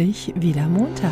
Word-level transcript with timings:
endlich 0.00 0.32
wieder 0.34 0.66
Montag. 0.66 1.10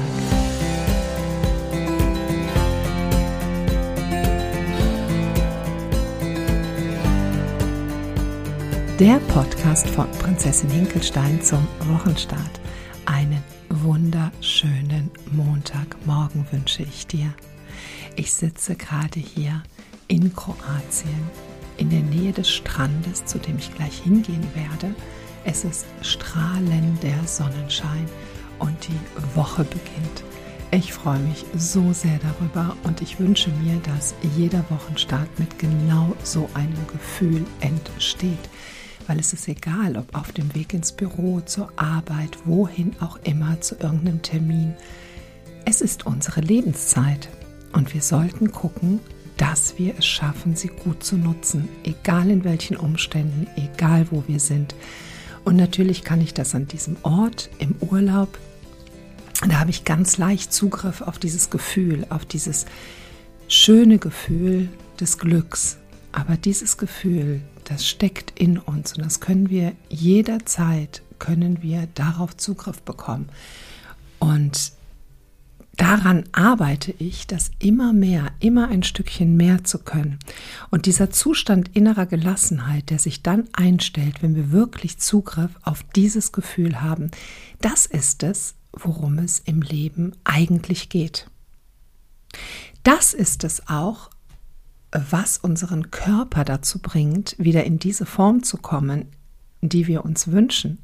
Der 8.99 9.19
Podcast 9.29 9.89
von 9.91 10.11
Prinzessin 10.13 10.71
Hinkelstein 10.71 11.43
zum 11.43 11.69
Wochenstart. 11.81 12.41
Einen 13.05 13.43
wunderschönen 13.69 15.11
Montagmorgen 15.33 16.47
wünsche 16.51 16.83
ich 16.83 17.07
dir. 17.07 17.35
Ich 18.17 18.33
sitze 18.33 18.75
gerade 18.75 19.21
hier 19.21 19.63
in 20.07 20.35
Kroatien, 20.35 21.31
in 21.77 21.91
der 21.91 22.01
Nähe 22.01 22.33
des 22.33 22.49
Strandes, 22.49 23.27
zu 23.27 23.39
dem 23.39 23.59
ich 23.59 23.75
gleich 23.75 23.99
hingehen 23.99 24.47
werde. 24.55 24.95
Es 25.45 25.65
ist 25.65 25.87
strahlender 26.01 27.27
Sonnenschein 27.27 28.09
und 28.59 28.77
die 28.87 29.37
Woche 29.37 29.65
beginnt. 29.65 30.25
Ich 30.71 30.93
freue 30.93 31.19
mich 31.21 31.47
so 31.57 31.95
sehr 31.95 32.19
darüber 32.19 32.77
und 32.85 33.01
ich 33.01 33.19
wünsche 33.19 33.51
mir, 33.51 33.81
dass 33.81 34.15
jeder 34.37 34.65
Wochenstart 34.69 35.39
mit 35.39 35.59
genau 35.59 36.15
so 36.23 36.51
einem 36.53 36.87
Gefühl 36.87 37.45
entsteht. 37.61 38.51
Weil 39.07 39.19
es 39.19 39.33
ist 39.33 39.49
egal, 39.49 39.97
ob 39.97 40.15
auf 40.15 40.33
dem 40.33 40.55
Weg 40.55 40.75
ins 40.75 40.93
Büro, 40.93 41.41
zur 41.41 41.73
Arbeit, 41.77 42.37
wohin 42.45 42.95
auch 43.01 43.19
immer, 43.25 43.59
zu 43.63 43.77
irgendeinem 43.77 44.21
Termin. 44.21 44.75
Es 45.65 45.81
ist 45.81 46.05
unsere 46.05 46.43
Lebenszeit 46.43 47.31
und 47.73 47.95
wir 47.95 48.03
sollten 48.03 48.53
gucken, 48.53 49.01
dass 49.39 49.79
wir 49.79 49.95
es 49.97 50.05
schaffen, 50.05 50.55
sie 50.55 50.69
gut 50.69 51.03
zu 51.03 51.17
nutzen, 51.17 51.69
egal 51.85 52.29
in 52.29 52.45
welchen 52.45 52.77
Umständen, 52.77 53.47
egal 53.57 54.09
wo 54.11 54.25
wir 54.27 54.41
sind. 54.41 54.75
Und 55.45 55.57
natürlich 55.57 56.05
kann 56.05 56.21
ich 56.21 56.35
das 56.35 56.55
an 56.55 56.67
diesem 56.67 56.97
Ort 57.05 57.49
im 57.59 57.75
Urlaub. 57.81 58.39
Da 59.47 59.61
habe 59.61 59.71
ich 59.71 59.85
ganz 59.85 60.19
leicht 60.19 60.53
Zugriff 60.53 61.01
auf 61.01 61.19
dieses 61.19 61.51
Gefühl, 61.51 62.07
auf 62.11 62.25
dieses 62.25 62.67
schöne 63.47 63.99
Gefühl 63.99 64.69
des 64.99 65.19
Glücks. 65.19 65.79
Aber 66.11 66.37
dieses 66.37 66.77
Gefühl, 66.77 67.41
das 67.65 67.87
steckt 67.87 68.39
in 68.39 68.59
uns 68.59 68.95
und 68.95 69.05
das 69.05 69.21
können 69.21 69.49
wir 69.49 69.73
jederzeit, 69.89 71.03
können 71.19 71.63
wir 71.63 71.87
darauf 71.95 72.37
Zugriff 72.37 72.83
bekommen. 72.83 73.29
Und 74.19 74.73
daran 75.77 76.25
arbeite 76.33 76.93
ich, 76.99 77.29
das 77.29 77.53
immer 77.61 77.93
mehr, 77.93 78.33
immer 78.41 78.69
ein 78.69 78.83
Stückchen 78.83 79.37
mehr 79.37 79.63
zu 79.63 79.79
können. 79.79 80.19
Und 80.71 80.87
dieser 80.87 81.11
Zustand 81.11 81.77
innerer 81.77 82.07
Gelassenheit, 82.07 82.91
der 82.91 82.99
sich 82.99 83.23
dann 83.23 83.45
einstellt, 83.53 84.23
wenn 84.23 84.35
wir 84.35 84.51
wirklich 84.51 84.99
Zugriff 84.99 85.53
auf 85.63 85.85
dieses 85.95 86.33
Gefühl 86.33 86.83
haben, 86.83 87.13
das 87.61 87.87
ist 87.87 88.25
es, 88.25 88.55
worum 88.85 89.19
es 89.19 89.41
im 89.41 89.63
Leben 89.63 90.13
eigentlich 90.25 90.89
geht. 90.89 91.29
Das 92.83 93.15
ist 93.15 93.45
es 93.45 93.69
auch, 93.69 94.11
was 94.93 95.39
unseren 95.39 95.91
Körper 95.91 96.45
dazu 96.45 96.79
bringt, 96.79 97.37
wieder 97.39 97.65
in 97.65 97.79
diese 97.79 98.07
Form 98.07 98.43
zu 98.43 98.57
kommen, 98.57 99.07
die 99.61 99.87
wir 99.87 100.05
uns 100.05 100.29
wünschen. 100.29 100.79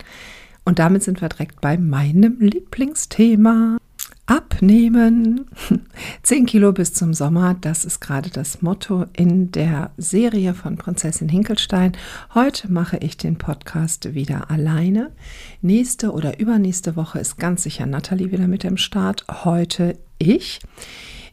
Und 0.65 0.79
damit 0.79 1.03
sind 1.03 1.21
wir 1.21 1.29
direkt 1.29 1.61
bei 1.61 1.77
meinem 1.77 2.41
Lieblingsthema. 2.41 3.79
Abnehmen. 4.27 5.47
10 6.23 6.47
Kilo 6.47 6.73
bis 6.73 6.95
zum 6.95 7.13
Sommer, 7.13 7.55
das 7.61 7.85
ist 7.85 8.01
gerade 8.01 8.31
das 8.31 8.63
Motto 8.63 9.05
in 9.13 9.53
der 9.53 9.91
Serie 9.99 10.55
von 10.55 10.77
Prinzessin 10.77 11.29
Hinkelstein. 11.29 11.93
Heute 12.35 12.73
mache 12.73 12.97
ich 12.97 13.19
den 13.19 13.37
Podcast 13.37 14.15
wieder 14.15 14.51
alleine. 14.51 15.13
Nächste 15.61 16.13
oder 16.13 16.39
übernächste 16.41 16.97
Woche 16.97 17.19
ist 17.19 17.37
ganz 17.37 17.65
sicher 17.65 17.85
Nathalie 17.85 18.33
wieder 18.33 18.49
mit 18.49 18.63
dem 18.63 18.79
Start. 18.79 19.27
Heute 19.45 19.99
ich. 20.19 20.61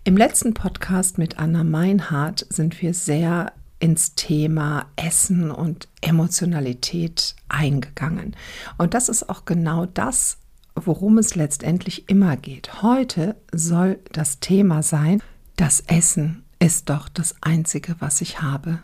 Im 0.03 0.17
letzten 0.17 0.53
Podcast 0.53 1.17
mit 1.17 1.39
Anna 1.39 1.63
Meinhardt 1.63 2.45
sind 2.49 2.81
wir 2.81 2.93
sehr 2.93 3.53
ins 3.79 4.15
Thema 4.15 4.85
Essen 4.95 5.49
und 5.49 5.87
Emotionalität 6.01 7.35
eingegangen. 7.49 8.35
Und 8.77 8.93
das 8.93 9.09
ist 9.09 9.29
auch 9.29 9.45
genau 9.45 9.85
das, 9.85 10.37
worum 10.75 11.17
es 11.17 11.35
letztendlich 11.35 12.09
immer 12.09 12.37
geht. 12.37 12.81
Heute 12.81 13.35
soll 13.51 13.99
das 14.11 14.39
Thema 14.39 14.83
sein, 14.83 15.21
das 15.55 15.81
Essen 15.81 16.43
ist 16.59 16.89
doch 16.89 17.09
das 17.09 17.35
Einzige, 17.41 17.95
was 17.99 18.21
ich 18.21 18.41
habe. 18.41 18.79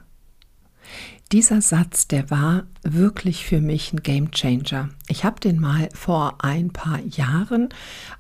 Dieser 1.32 1.62
Satz, 1.62 2.08
der 2.08 2.30
war 2.30 2.64
wirklich 2.84 3.46
für 3.46 3.60
mich 3.60 3.92
ein 3.92 4.02
Game 4.02 4.32
Changer. 4.32 4.90
Ich 5.08 5.26
habe 5.26 5.40
den 5.40 5.60
mal 5.60 5.90
vor 5.94 6.44
ein 6.44 6.72
paar 6.72 7.00
Jahren 7.00 7.70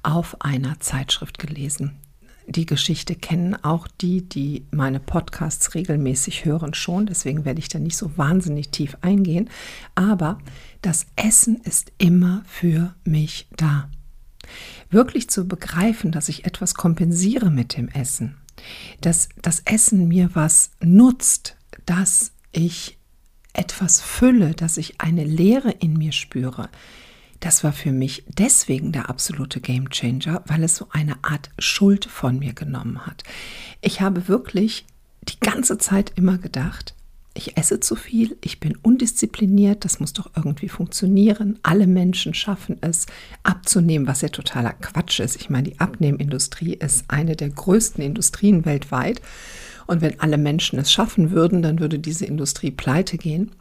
auf 0.04 0.42
einer 0.42 0.80
Zeitschrift 0.80 1.40
gelesen 1.40 2.00
die 2.48 2.66
Geschichte 2.66 3.16
kennen 3.16 3.56
auch 3.56 3.88
die, 3.88 4.28
die 4.28 4.66
meine 4.72 5.02
Podcasts 5.02 5.76
regelmäßig 5.76 6.46
hören, 6.46 6.74
schon. 6.74 7.06
Deswegen 7.06 7.44
werde 7.44 7.60
ich 7.60 7.68
da 7.68 7.78
nicht 7.78 7.98
so 7.98 8.18
wahnsinnig 8.18 8.70
tief 8.70 8.98
eingehen. 9.02 9.50
Aber 9.96 10.40
das 10.82 11.08
Essen 11.18 11.58
ist 11.58 11.92
immer 11.98 12.44
für 12.48 12.96
mich 13.04 13.48
da. 13.58 13.90
Wirklich 14.90 15.30
zu 15.30 15.46
begreifen, 15.46 16.12
dass 16.14 16.30
ich 16.30 16.46
etwas 16.46 16.74
kompensiere 16.74 17.52
mit 17.52 17.76
dem 17.76 17.90
Essen, 17.90 18.38
dass 19.02 19.28
das 19.42 19.62
Essen 19.66 20.08
mir 20.08 20.30
was 20.34 20.72
nutzt, 20.80 21.58
dass 21.86 22.32
ich 22.54 22.98
etwas 23.52 24.00
fülle, 24.00 24.54
dass 24.54 24.78
ich 24.78 25.02
eine 25.02 25.26
Leere 25.26 25.72
in 25.72 25.98
mir 25.98 26.14
spüre, 26.14 26.70
das 27.40 27.64
war 27.64 27.72
für 27.72 27.92
mich 27.92 28.24
deswegen 28.28 28.92
der 28.92 29.10
absolute 29.10 29.60
Game 29.60 29.90
Changer, 29.90 30.44
weil 30.48 30.64
es 30.64 30.76
so 30.76 30.88
eine 30.92 31.24
Art 31.24 31.50
Schuld 31.60 32.06
von 32.06 32.40
mir 32.40 32.54
genommen 32.54 33.06
hat. 33.06 33.24
Ich 33.82 34.02
habe 34.02 34.28
wirklich 34.28 34.86
die 35.24 35.40
ganze 35.40 35.78
Zeit 35.78 36.14
immer 36.16 36.38
gedacht, 36.38 36.96
ich 37.38 37.56
esse 37.56 37.80
zu 37.80 37.96
viel, 37.96 38.36
ich 38.42 38.60
bin 38.60 38.76
undiszipliniert, 38.78 39.86
das 39.86 40.00
muss 40.00 40.12
doch 40.12 40.32
irgendwie 40.36 40.70
funktionieren. 40.70 41.60
Alle 41.62 41.86
Menschen 41.86 42.34
schaffen 42.34 42.78
es 42.82 43.06
abzunehmen, 43.44 44.08
was 44.08 44.22
ja 44.22 44.30
totaler 44.30 44.74
Quatsch 44.74 45.20
ist. 45.20 45.36
Ich 45.36 45.50
meine, 45.50 45.70
die 45.70 45.80
Abnehmindustrie 45.80 46.74
ist 46.74 47.06
eine 47.10 47.36
der 47.36 47.50
größten 47.50 48.04
Industrien 48.04 48.66
weltweit. 48.66 49.22
Und 49.86 50.02
wenn 50.02 50.20
alle 50.20 50.38
Menschen 50.38 50.80
es 50.80 50.92
schaffen 50.92 51.32
würden, 51.32 51.62
dann 51.62 51.80
würde 51.80 52.00
diese 52.00 52.26
Industrie 52.26 52.72
pleite 52.72 53.18
gehen. 53.18 53.52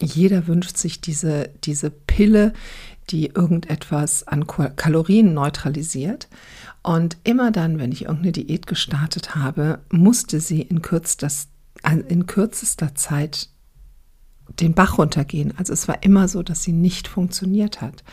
Jeder 0.00 0.46
wünscht 0.46 0.76
sich 0.76 1.00
diese, 1.00 1.50
diese 1.64 1.90
Pille, 1.90 2.52
die 3.10 3.26
irgendetwas 3.26 4.26
an 4.26 4.46
Kalorien 4.46 5.34
neutralisiert. 5.34 6.28
Und 6.82 7.16
immer 7.24 7.50
dann, 7.50 7.78
wenn 7.78 7.92
ich 7.92 8.02
irgendeine 8.02 8.32
Diät 8.32 8.66
gestartet 8.66 9.34
habe, 9.34 9.80
musste 9.90 10.40
sie 10.40 10.62
in, 10.62 10.82
kürzester, 10.82 11.48
in 12.08 12.26
kürzester 12.26 12.94
Zeit 12.94 13.48
den 14.60 14.74
Bach 14.74 14.98
runtergehen. 14.98 15.56
Also 15.56 15.72
es 15.72 15.88
war 15.88 16.02
immer 16.02 16.28
so, 16.28 16.42
dass 16.42 16.62
sie 16.62 16.72
nicht 16.72 17.08
funktioniert 17.08 17.80
hat. 17.80 18.04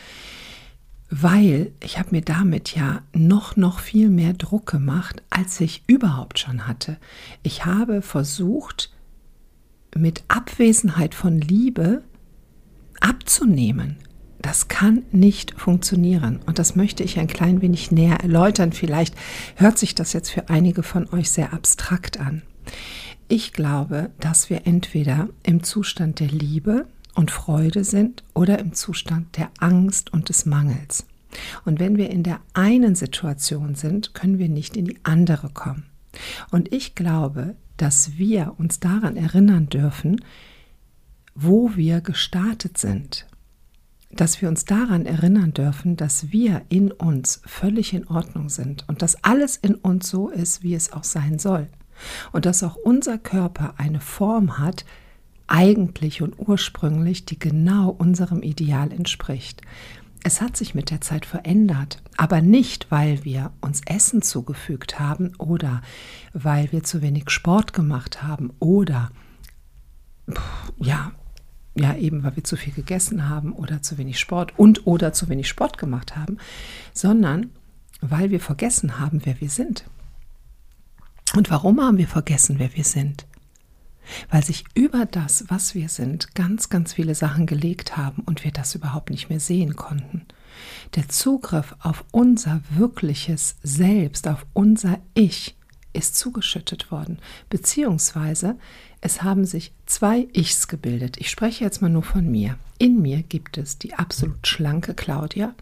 Weil 1.10 1.72
ich 1.80 1.98
habe 1.98 2.10
mir 2.12 2.22
damit 2.22 2.74
ja 2.74 3.02
noch, 3.12 3.56
noch 3.56 3.80
viel 3.80 4.08
mehr 4.08 4.32
Druck 4.32 4.66
gemacht, 4.66 5.22
als 5.28 5.60
ich 5.60 5.82
überhaupt 5.86 6.38
schon 6.38 6.66
hatte. 6.66 6.96
Ich 7.42 7.66
habe 7.66 8.00
versucht, 8.00 8.91
mit 9.96 10.24
Abwesenheit 10.28 11.14
von 11.14 11.40
Liebe 11.40 12.02
abzunehmen. 13.00 13.96
Das 14.40 14.66
kann 14.68 15.04
nicht 15.12 15.54
funktionieren. 15.58 16.40
Und 16.46 16.58
das 16.58 16.74
möchte 16.74 17.04
ich 17.04 17.18
ein 17.18 17.28
klein 17.28 17.62
wenig 17.62 17.92
näher 17.92 18.20
erläutern. 18.20 18.72
Vielleicht 18.72 19.14
hört 19.54 19.78
sich 19.78 19.94
das 19.94 20.12
jetzt 20.12 20.30
für 20.30 20.48
einige 20.48 20.82
von 20.82 21.08
euch 21.12 21.30
sehr 21.30 21.52
abstrakt 21.52 22.18
an. 22.18 22.42
Ich 23.28 23.52
glaube, 23.52 24.10
dass 24.18 24.50
wir 24.50 24.66
entweder 24.66 25.28
im 25.44 25.62
Zustand 25.62 26.20
der 26.20 26.28
Liebe 26.28 26.86
und 27.14 27.30
Freude 27.30 27.84
sind 27.84 28.24
oder 28.34 28.58
im 28.58 28.72
Zustand 28.72 29.36
der 29.36 29.50
Angst 29.58 30.12
und 30.12 30.28
des 30.28 30.44
Mangels. 30.44 31.06
Und 31.64 31.80
wenn 31.80 31.96
wir 31.96 32.10
in 32.10 32.22
der 32.22 32.40
einen 32.52 32.94
Situation 32.94 33.74
sind, 33.74 34.12
können 34.14 34.38
wir 34.38 34.48
nicht 34.48 34.76
in 34.76 34.86
die 34.86 34.98
andere 35.02 35.48
kommen. 35.50 35.84
Und 36.50 36.72
ich 36.74 36.94
glaube, 36.94 37.56
dass 37.82 38.16
wir 38.16 38.54
uns 38.58 38.78
daran 38.78 39.16
erinnern 39.16 39.68
dürfen, 39.68 40.24
wo 41.34 41.74
wir 41.74 42.00
gestartet 42.00 42.78
sind 42.78 43.26
dass 44.14 44.42
wir 44.42 44.50
uns 44.50 44.66
daran 44.66 45.06
erinnern 45.06 45.54
dürfen, 45.54 45.96
dass 45.96 46.32
wir 46.32 46.62
in 46.68 46.92
uns 46.92 47.40
völlig 47.46 47.94
in 47.94 48.06
Ordnung 48.06 48.50
sind 48.50 48.84
und 48.86 49.00
dass 49.00 49.24
alles 49.24 49.56
in 49.56 49.74
uns 49.74 50.08
so 50.10 50.28
ist, 50.28 50.62
wie 50.62 50.74
es 50.74 50.92
auch 50.92 51.04
sein 51.04 51.38
soll. 51.38 51.68
Und 52.30 52.44
dass 52.44 52.62
auch 52.62 52.76
unser 52.76 53.16
Körper 53.16 53.74
eine 53.78 54.00
Form 54.00 54.58
hat, 54.58 54.84
eigentlich 55.46 56.20
und 56.20 56.34
ursprünglich, 56.38 57.24
die 57.24 57.38
genau 57.38 57.88
unserem 57.88 58.42
Ideal 58.42 58.92
entspricht. 58.92 59.62
Es 60.24 60.40
hat 60.40 60.56
sich 60.56 60.74
mit 60.74 60.90
der 60.90 61.00
Zeit 61.00 61.26
verändert, 61.26 62.00
aber 62.16 62.40
nicht, 62.40 62.90
weil 62.90 63.24
wir 63.24 63.52
uns 63.60 63.80
Essen 63.86 64.22
zugefügt 64.22 65.00
haben 65.00 65.34
oder 65.36 65.82
weil 66.32 66.70
wir 66.70 66.84
zu 66.84 67.02
wenig 67.02 67.30
Sport 67.30 67.72
gemacht 67.72 68.22
haben 68.22 68.52
oder 68.60 69.10
ja, 70.78 71.12
ja 71.74 71.96
eben, 71.96 72.22
weil 72.22 72.36
wir 72.36 72.44
zu 72.44 72.56
viel 72.56 72.72
gegessen 72.72 73.28
haben 73.28 73.52
oder 73.52 73.82
zu 73.82 73.98
wenig 73.98 74.20
Sport 74.20 74.56
und 74.56 74.86
oder 74.86 75.12
zu 75.12 75.28
wenig 75.28 75.48
Sport 75.48 75.76
gemacht 75.76 76.14
haben, 76.14 76.38
sondern 76.92 77.50
weil 78.00 78.30
wir 78.30 78.40
vergessen 78.40 79.00
haben, 79.00 79.22
wer 79.24 79.40
wir 79.40 79.50
sind. 79.50 79.84
Und 81.34 81.50
warum 81.50 81.80
haben 81.80 81.98
wir 81.98 82.08
vergessen, 82.08 82.58
wer 82.58 82.74
wir 82.74 82.84
sind? 82.84 83.26
Weil 84.30 84.44
sich 84.44 84.64
über 84.74 85.06
das, 85.06 85.44
was 85.48 85.74
wir 85.74 85.88
sind, 85.88 86.34
ganz, 86.34 86.68
ganz 86.68 86.92
viele 86.92 87.14
Sachen 87.14 87.46
gelegt 87.46 87.96
haben 87.96 88.22
und 88.26 88.44
wir 88.44 88.52
das 88.52 88.74
überhaupt 88.74 89.10
nicht 89.10 89.28
mehr 89.28 89.40
sehen 89.40 89.76
konnten. 89.76 90.26
Der 90.96 91.08
Zugriff 91.08 91.74
auf 91.80 92.04
unser 92.10 92.60
wirkliches 92.70 93.56
Selbst, 93.62 94.28
auf 94.28 94.46
unser 94.52 94.98
Ich, 95.14 95.56
ist 95.92 96.16
zugeschüttet 96.16 96.90
worden, 96.90 97.18
beziehungsweise 97.50 98.56
es 99.00 99.22
haben 99.22 99.44
sich 99.44 99.72
zwei 99.86 100.28
Ichs 100.32 100.68
gebildet. 100.68 101.16
Ich 101.18 101.30
spreche 101.30 101.64
jetzt 101.64 101.82
mal 101.82 101.90
nur 101.90 102.02
von 102.02 102.30
mir. 102.30 102.56
In 102.78 103.02
mir 103.02 103.22
gibt 103.22 103.58
es 103.58 103.78
die 103.78 103.94
absolut 103.94 104.46
schlanke 104.46 104.94
Claudia, 104.94 105.54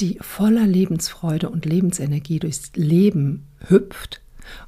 die 0.00 0.18
voller 0.20 0.66
Lebensfreude 0.66 1.48
und 1.48 1.64
Lebensenergie 1.64 2.38
durchs 2.38 2.72
Leben 2.74 3.46
hüpft. 3.68 4.20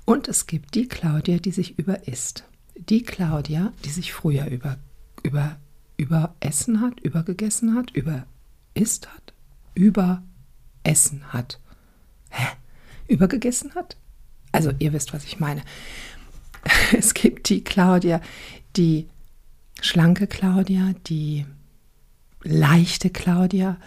Und 0.04 0.26
es 0.28 0.46
gibt 0.46 0.74
die 0.74 0.88
Claudia, 0.88 1.38
die 1.38 1.50
sich 1.52 1.78
überisst. 1.78 2.44
Die 2.88 3.02
Claudia, 3.02 3.72
die 3.84 3.90
sich 3.90 4.12
früher 4.12 4.46
über, 4.46 4.78
über, 5.22 5.58
überessen 5.96 6.80
hat, 6.80 7.00
übergegessen 7.00 7.74
hat, 7.74 7.90
überisst 7.90 9.08
hat, 9.08 9.34
überessen 9.74 11.32
hat. 11.32 11.60
Hä? 12.30 12.46
Übergegessen 13.08 13.74
hat? 13.74 13.96
Also 14.52 14.72
ihr 14.78 14.92
wisst, 14.92 15.12
was 15.12 15.24
ich 15.24 15.38
meine. 15.38 15.62
Es 16.92 17.14
gibt 17.14 17.48
die 17.48 17.62
Claudia, 17.62 18.20
die 18.76 19.08
schlanke 19.80 20.26
Claudia, 20.26 20.94
die 21.06 21.46
leichte 22.42 23.10
Claudia 23.10 23.78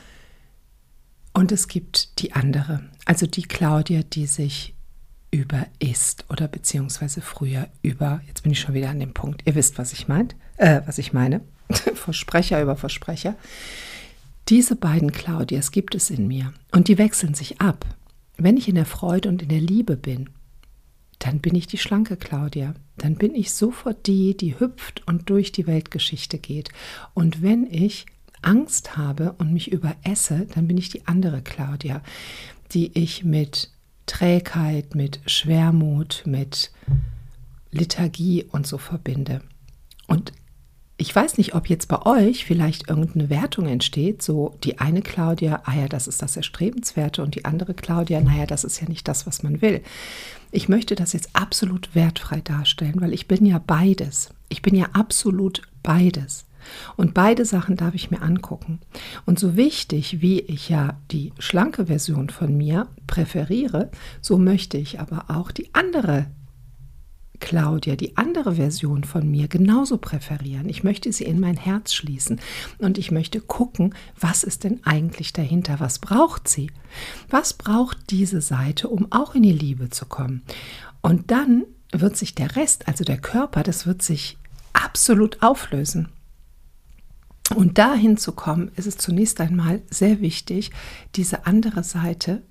und 1.33 1.51
es 1.51 1.67
gibt 1.67 2.21
die 2.21 2.33
andere, 2.33 2.89
also 3.05 3.25
die 3.25 3.43
Claudia, 3.43 4.03
die 4.03 4.25
sich 4.25 4.73
über 5.31 5.65
ist 5.79 6.25
oder 6.29 6.47
beziehungsweise 6.47 7.21
früher 7.21 7.67
über, 7.81 8.21
jetzt 8.27 8.43
bin 8.43 8.51
ich 8.51 8.59
schon 8.59 8.75
wieder 8.75 8.89
an 8.89 8.99
dem 8.99 9.13
Punkt, 9.13 9.41
ihr 9.45 9.55
wisst, 9.55 9.77
was 9.77 9.93
ich 9.93 10.07
meint, 10.07 10.35
äh, 10.57 10.81
was 10.85 10.97
ich 10.97 11.13
meine, 11.13 11.41
Versprecher 11.69 12.61
über 12.61 12.75
Versprecher. 12.75 13.35
Diese 14.49 14.75
beiden 14.75 15.11
Claudias 15.11 15.71
gibt 15.71 15.95
es 15.95 16.09
in 16.09 16.27
mir 16.27 16.53
und 16.71 16.89
die 16.89 16.97
wechseln 16.97 17.33
sich 17.33 17.61
ab. 17.61 17.85
Wenn 18.37 18.57
ich 18.57 18.67
in 18.67 18.75
der 18.75 18.85
Freude 18.85 19.29
und 19.29 19.41
in 19.41 19.49
der 19.49 19.61
Liebe 19.61 19.95
bin, 19.95 20.29
dann 21.19 21.39
bin 21.39 21.55
ich 21.55 21.67
die 21.67 21.77
schlanke 21.77 22.17
Claudia. 22.17 22.73
Dann 22.97 23.15
bin 23.15 23.35
ich 23.35 23.53
sofort 23.53 24.07
die, 24.07 24.35
die 24.35 24.59
hüpft 24.59 25.07
und 25.07 25.29
durch 25.29 25.51
die 25.51 25.67
Weltgeschichte 25.67 26.39
geht. 26.39 26.69
Und 27.13 27.41
wenn 27.43 27.65
ich 27.71 28.07
Angst 28.41 28.97
habe 28.97 29.35
und 29.37 29.53
mich 29.53 29.71
überesse, 29.71 30.47
dann 30.53 30.67
bin 30.67 30.77
ich 30.77 30.89
die 30.89 31.05
andere 31.07 31.43
Claudia, 31.43 32.01
die 32.71 32.97
ich 32.97 33.23
mit 33.23 33.69
Trägheit, 34.11 34.93
mit 34.93 35.21
Schwermut, 35.25 36.23
mit 36.25 36.69
Liturgie 37.71 38.43
und 38.43 38.67
so 38.67 38.77
verbinde. 38.77 39.41
Und 40.05 40.33
ich 40.97 41.15
weiß 41.15 41.37
nicht, 41.37 41.55
ob 41.55 41.69
jetzt 41.69 41.87
bei 41.87 42.05
euch 42.05 42.43
vielleicht 42.43 42.89
irgendeine 42.89 43.29
Wertung 43.29 43.67
entsteht, 43.67 44.21
so 44.21 44.57
die 44.65 44.79
eine 44.79 45.01
Claudia, 45.01 45.61
ah 45.63 45.75
ja, 45.75 45.87
das 45.87 46.07
ist 46.09 46.21
das 46.21 46.35
Erstrebenswerte 46.35 47.23
und 47.23 47.35
die 47.35 47.45
andere 47.45 47.73
Claudia, 47.73 48.19
naja, 48.19 48.45
das 48.45 48.65
ist 48.65 48.81
ja 48.81 48.89
nicht 48.89 49.07
das, 49.07 49.25
was 49.25 49.43
man 49.43 49.61
will. 49.61 49.81
Ich 50.51 50.67
möchte 50.67 50.95
das 50.95 51.13
jetzt 51.13 51.29
absolut 51.31 51.95
wertfrei 51.95 52.41
darstellen, 52.41 52.99
weil 52.99 53.13
ich 53.13 53.29
bin 53.29 53.45
ja 53.45 53.61
beides. 53.65 54.31
Ich 54.49 54.61
bin 54.61 54.75
ja 54.75 54.89
absolut 54.91 55.61
beides. 55.83 56.43
Und 56.97 57.13
beide 57.13 57.45
Sachen 57.45 57.75
darf 57.75 57.95
ich 57.95 58.11
mir 58.11 58.21
angucken. 58.21 58.79
Und 59.25 59.39
so 59.39 59.55
wichtig, 59.55 60.21
wie 60.21 60.39
ich 60.39 60.69
ja 60.69 60.99
die 61.11 61.33
schlanke 61.39 61.87
Version 61.87 62.29
von 62.29 62.55
mir 62.55 62.87
präferiere, 63.07 63.91
so 64.21 64.37
möchte 64.37 64.77
ich 64.77 64.99
aber 64.99 65.25
auch 65.29 65.51
die 65.51 65.73
andere 65.73 66.27
Claudia, 67.41 67.97
die 67.97 68.15
andere 68.15 68.55
Version 68.55 69.03
von 69.03 69.29
mir, 69.29 69.49
genauso 69.49 69.97
präferieren. 69.97 70.69
Ich 70.69 70.83
möchte 70.85 71.11
sie 71.11 71.25
in 71.25 71.41
mein 71.41 71.57
Herz 71.57 71.93
schließen 71.93 72.39
und 72.77 72.97
ich 72.97 73.11
möchte 73.11 73.41
gucken, 73.41 73.93
was 74.17 74.43
ist 74.43 74.63
denn 74.63 74.79
eigentlich 74.85 75.33
dahinter? 75.33 75.79
Was 75.79 75.99
braucht 75.99 76.47
sie? 76.47 76.71
Was 77.29 77.53
braucht 77.53 77.97
diese 78.11 78.39
Seite, 78.39 78.87
um 78.87 79.11
auch 79.11 79.35
in 79.35 79.43
die 79.43 79.51
Liebe 79.51 79.89
zu 79.89 80.05
kommen? 80.05 80.43
Und 81.01 81.31
dann 81.31 81.65
wird 81.91 82.15
sich 82.15 82.35
der 82.35 82.55
Rest, 82.55 82.87
also 82.87 83.03
der 83.03 83.17
Körper, 83.17 83.63
das 83.63 83.85
wird 83.85 84.01
sich 84.01 84.37
absolut 84.71 85.41
auflösen. 85.43 86.09
Und 87.55 87.77
dahin 87.77 88.17
zu 88.17 88.31
kommen, 88.31 88.71
ist 88.75 88.87
es 88.87 88.97
zunächst 88.97 89.41
einmal 89.41 89.81
sehr 89.89 90.21
wichtig, 90.21 90.71
diese 91.15 91.45
andere 91.45 91.83
Seite 91.83 92.43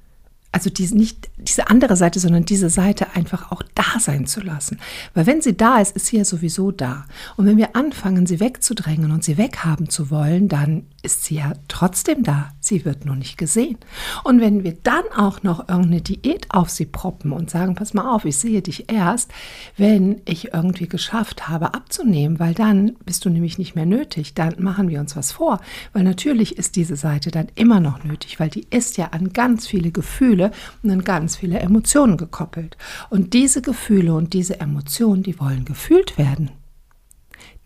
also 0.52 0.68
diese, 0.68 0.96
nicht 0.96 1.30
diese 1.38 1.68
andere 1.68 1.94
Seite, 1.96 2.18
sondern 2.18 2.44
diese 2.44 2.70
Seite 2.70 3.14
einfach 3.14 3.52
auch 3.52 3.62
da 3.74 4.00
sein 4.00 4.26
zu 4.26 4.40
lassen. 4.40 4.78
Weil 5.14 5.26
wenn 5.26 5.40
sie 5.40 5.56
da 5.56 5.78
ist, 5.78 5.94
ist 5.94 6.06
sie 6.06 6.16
ja 6.18 6.24
sowieso 6.24 6.72
da. 6.72 7.04
Und 7.36 7.46
wenn 7.46 7.56
wir 7.56 7.76
anfangen, 7.76 8.26
sie 8.26 8.40
wegzudrängen 8.40 9.12
und 9.12 9.22
sie 9.22 9.38
weghaben 9.38 9.88
zu 9.88 10.10
wollen, 10.10 10.48
dann 10.48 10.86
ist 11.02 11.24
sie 11.24 11.36
ja 11.36 11.52
trotzdem 11.68 12.24
da. 12.24 12.50
Sie 12.58 12.84
wird 12.84 13.06
nur 13.06 13.14
nicht 13.16 13.38
gesehen. 13.38 13.78
Und 14.24 14.40
wenn 14.40 14.64
wir 14.64 14.76
dann 14.82 15.04
auch 15.16 15.42
noch 15.42 15.68
irgendeine 15.68 16.02
Diät 16.02 16.46
auf 16.50 16.68
sie 16.68 16.84
proppen 16.84 17.32
und 17.32 17.48
sagen, 17.48 17.76
pass 17.76 17.94
mal 17.94 18.12
auf, 18.12 18.24
ich 18.24 18.36
sehe 18.36 18.60
dich 18.60 18.92
erst, 18.92 19.30
wenn 19.76 20.20
ich 20.24 20.52
irgendwie 20.52 20.88
geschafft 20.88 21.48
habe 21.48 21.74
abzunehmen, 21.74 22.38
weil 22.40 22.54
dann 22.54 22.96
bist 23.06 23.24
du 23.24 23.30
nämlich 23.30 23.56
nicht 23.56 23.76
mehr 23.76 23.86
nötig, 23.86 24.34
dann 24.34 24.54
machen 24.58 24.88
wir 24.88 25.00
uns 25.00 25.16
was 25.16 25.32
vor. 25.32 25.60
Weil 25.92 26.02
natürlich 26.02 26.58
ist 26.58 26.76
diese 26.76 26.96
Seite 26.96 27.30
dann 27.30 27.46
immer 27.54 27.80
noch 27.80 28.02
nötig, 28.04 28.40
weil 28.40 28.50
die 28.50 28.66
ist 28.70 28.98
ja 28.98 29.06
an 29.12 29.32
ganz 29.32 29.66
viele 29.66 29.92
Gefühle 29.92 30.39
und 30.82 30.90
an 30.90 31.04
ganz 31.04 31.36
viele 31.36 31.58
Emotionen 31.58 32.16
gekoppelt. 32.16 32.76
Und 33.10 33.34
diese 33.34 33.62
Gefühle 33.62 34.14
und 34.14 34.32
diese 34.32 34.60
Emotionen, 34.60 35.22
die 35.22 35.38
wollen 35.38 35.64
gefühlt 35.64 36.16
werden 36.18 36.50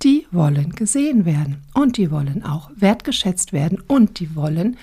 die 0.03 0.27
wollen 0.31 0.71
gesehen 0.73 1.25
werden 1.25 1.63
und 1.73 1.97
die 1.97 2.11
wollen 2.11 2.45
auch 2.45 2.71
wertgeschätzt 2.77 3.53
werden 3.53 3.81
und 3.87 4.21
die 4.21 4.37
wollen 4.37 4.77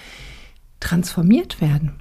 transformiert 0.80 1.62
werden. 1.62 1.94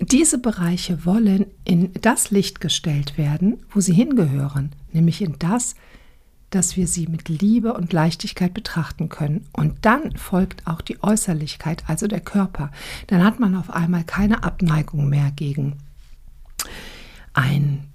Diese 0.00 0.38
Bereiche 0.38 1.06
wollen 1.06 1.46
in 1.64 1.92
das 2.02 2.30
Licht 2.30 2.60
gestellt 2.60 3.16
werden, 3.16 3.64
wo 3.70 3.80
sie 3.80 3.94
hingehören, 3.94 4.72
nämlich 4.92 5.22
in 5.22 5.36
das, 5.38 5.74
dass 6.56 6.76
wir 6.76 6.86
sie 6.86 7.06
mit 7.06 7.28
Liebe 7.28 7.74
und 7.74 7.92
Leichtigkeit 7.92 8.54
betrachten 8.54 9.08
können. 9.08 9.46
Und 9.52 9.84
dann 9.84 10.16
folgt 10.16 10.66
auch 10.66 10.80
die 10.80 11.02
Äußerlichkeit, 11.02 11.84
also 11.86 12.06
der 12.06 12.20
Körper. 12.20 12.72
Dann 13.08 13.22
hat 13.22 13.38
man 13.38 13.54
auf 13.54 13.70
einmal 13.70 14.04
keine 14.04 14.42
Abneigung 14.42 15.08
mehr 15.08 15.30
gegen 15.36 15.74
ein 17.34 17.85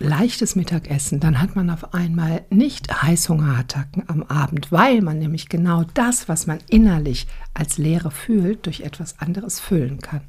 leichtes 0.00 0.56
Mittagessen, 0.56 1.20
dann 1.20 1.40
hat 1.40 1.54
man 1.54 1.68
auf 1.70 1.94
einmal 1.94 2.42
nicht 2.50 3.02
Heißhungerattacken 3.02 4.08
am 4.08 4.22
Abend, 4.22 4.72
weil 4.72 5.02
man 5.02 5.18
nämlich 5.18 5.48
genau 5.48 5.84
das, 5.94 6.28
was 6.28 6.46
man 6.46 6.58
innerlich 6.68 7.26
als 7.54 7.76
Leere 7.76 8.10
fühlt, 8.10 8.64
durch 8.66 8.80
etwas 8.80 9.18
anderes 9.20 9.60
füllen 9.60 10.00
kann. 10.00 10.22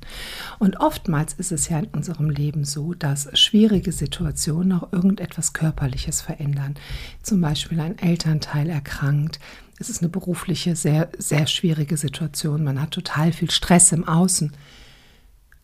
Und 0.59 0.79
oftmals 0.81 1.33
ist 1.33 1.53
es 1.53 1.69
ja 1.69 1.79
in 1.79 1.87
unserem 1.87 2.29
Leben 2.29 2.65
so, 2.65 2.93
dass 2.93 3.29
schwierige 3.33 3.93
Situationen 3.93 4.73
auch 4.73 4.91
irgendetwas 4.91 5.53
Körperliches 5.53 6.21
verändern. 6.21 6.75
Zum 7.23 7.39
Beispiel 7.39 7.79
ein 7.79 7.97
Elternteil 7.97 8.69
erkrankt, 8.69 9.39
es 9.79 9.89
ist 9.89 10.01
eine 10.01 10.09
berufliche, 10.09 10.75
sehr, 10.75 11.09
sehr 11.17 11.47
schwierige 11.47 11.97
Situation. 11.97 12.63
Man 12.63 12.79
hat 12.79 12.91
total 12.91 13.33
viel 13.33 13.49
Stress 13.49 13.91
im 13.91 14.07
Außen. 14.07 14.51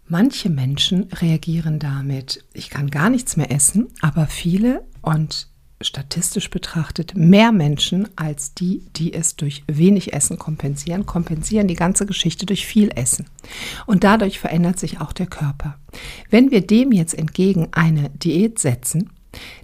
Manche 0.10 0.50
Menschen 0.50 1.04
reagieren 1.12 1.80
damit, 1.80 2.46
ich 2.54 2.70
kann 2.70 2.90
gar 2.90 3.10
nichts 3.10 3.36
mehr 3.36 3.52
essen, 3.52 3.88
aber 4.02 4.28
viele 4.28 4.84
und 5.02 5.50
statistisch 5.82 6.50
betrachtet 6.50 7.16
mehr 7.16 7.52
Menschen 7.52 8.08
als 8.16 8.54
die, 8.54 8.84
die 8.96 9.14
es 9.14 9.36
durch 9.36 9.64
wenig 9.68 10.14
Essen 10.14 10.40
kompensieren, 10.40 11.06
kompensieren 11.06 11.68
die 11.68 11.76
ganze 11.76 12.06
Geschichte 12.06 12.46
durch 12.46 12.66
viel 12.66 12.90
Essen. 12.96 13.26
Und 13.86 14.04
dadurch 14.04 14.40
verändert 14.40 14.80
sich 14.80 15.02
auch 15.02 15.14
der 15.14 15.28
Körper. 15.28 15.78
Wenn 16.30 16.52
wir 16.52 16.66
dem 16.66 16.94
jetzt 16.94 17.14
entgegen 17.14 17.68
eine 17.74 18.10
Diät 18.12 18.60
setzen, 18.60 19.10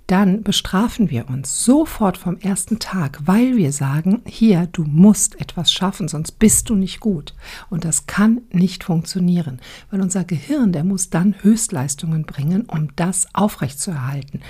dann 0.07 0.43
bestrafen 0.43 1.09
wir 1.09 1.29
uns 1.29 1.63
sofort 1.63 2.17
vom 2.17 2.37
ersten 2.39 2.79
Tag, 2.79 3.19
weil 3.25 3.55
wir 3.55 3.71
sagen, 3.71 4.21
hier, 4.25 4.67
du 4.71 4.83
musst 4.83 5.39
etwas 5.39 5.71
schaffen, 5.71 6.07
sonst 6.07 6.33
bist 6.39 6.69
du 6.69 6.75
nicht 6.75 6.99
gut. 6.99 7.33
Und 7.69 7.85
das 7.85 8.05
kann 8.05 8.41
nicht 8.51 8.83
funktionieren, 8.83 9.59
weil 9.89 10.01
unser 10.01 10.23
Gehirn, 10.23 10.71
der 10.71 10.83
muss 10.83 11.09
dann 11.09 11.35
Höchstleistungen 11.41 12.25
bringen, 12.25 12.65
um 12.67 12.89
das 12.95 13.27
aufrechtzuerhalten. 13.33 14.41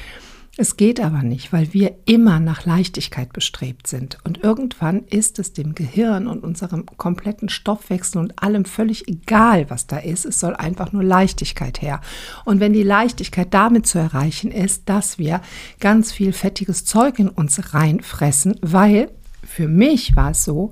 Es 0.56 0.78
geht 0.78 1.00
aber 1.00 1.24
nicht, 1.24 1.52
weil 1.52 1.74
wir 1.74 1.96
immer 2.06 2.40
nach 2.40 2.64
Leichtigkeit 2.64 3.34
bestrebt 3.34 3.88
sind. 3.88 4.20
Und 4.24 4.44
irgendwann 4.44 5.04
ist 5.06 5.40
es 5.40 5.54
dem 5.54 5.74
Gehirn 5.74 6.28
und 6.28 6.44
unserem 6.44 6.86
kompletten 6.86 7.50
Stoffwechsel 7.50 8.22
und 8.22 8.44
allem 8.44 8.66
völlig 8.66 9.08
egal, 9.08 9.72
was 9.72 9.88
da 9.88 9.98
ist. 9.98 10.26
Es 10.26 10.40
soll 10.40 10.56
einfach 10.56 10.92
nur 10.92 11.04
Leichtigkeit 11.04 11.82
her. 11.82 12.02
Und 12.46 12.60
wenn 12.60 12.72
die 12.72 12.84
Leichtigkeit 12.84 13.52
damit 13.52 13.88
zu 13.88 13.98
erreichen 13.98 14.52
ist, 14.52 14.88
dass 14.90 15.18
wir 15.18 15.42
ganz 15.80 16.12
viel 16.12 16.34
fettiges 16.34 16.86
Zeug 16.86 17.18
in 17.18 17.30
uns 17.30 17.74
reinfressen, 17.74 18.60
weil 18.62 19.10
für 19.44 19.68
mich 19.68 20.16
war 20.16 20.32
es 20.32 20.44
so, 20.46 20.72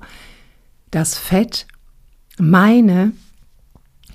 dass 0.92 1.18
Fett 1.18 1.66
meine 2.38 3.12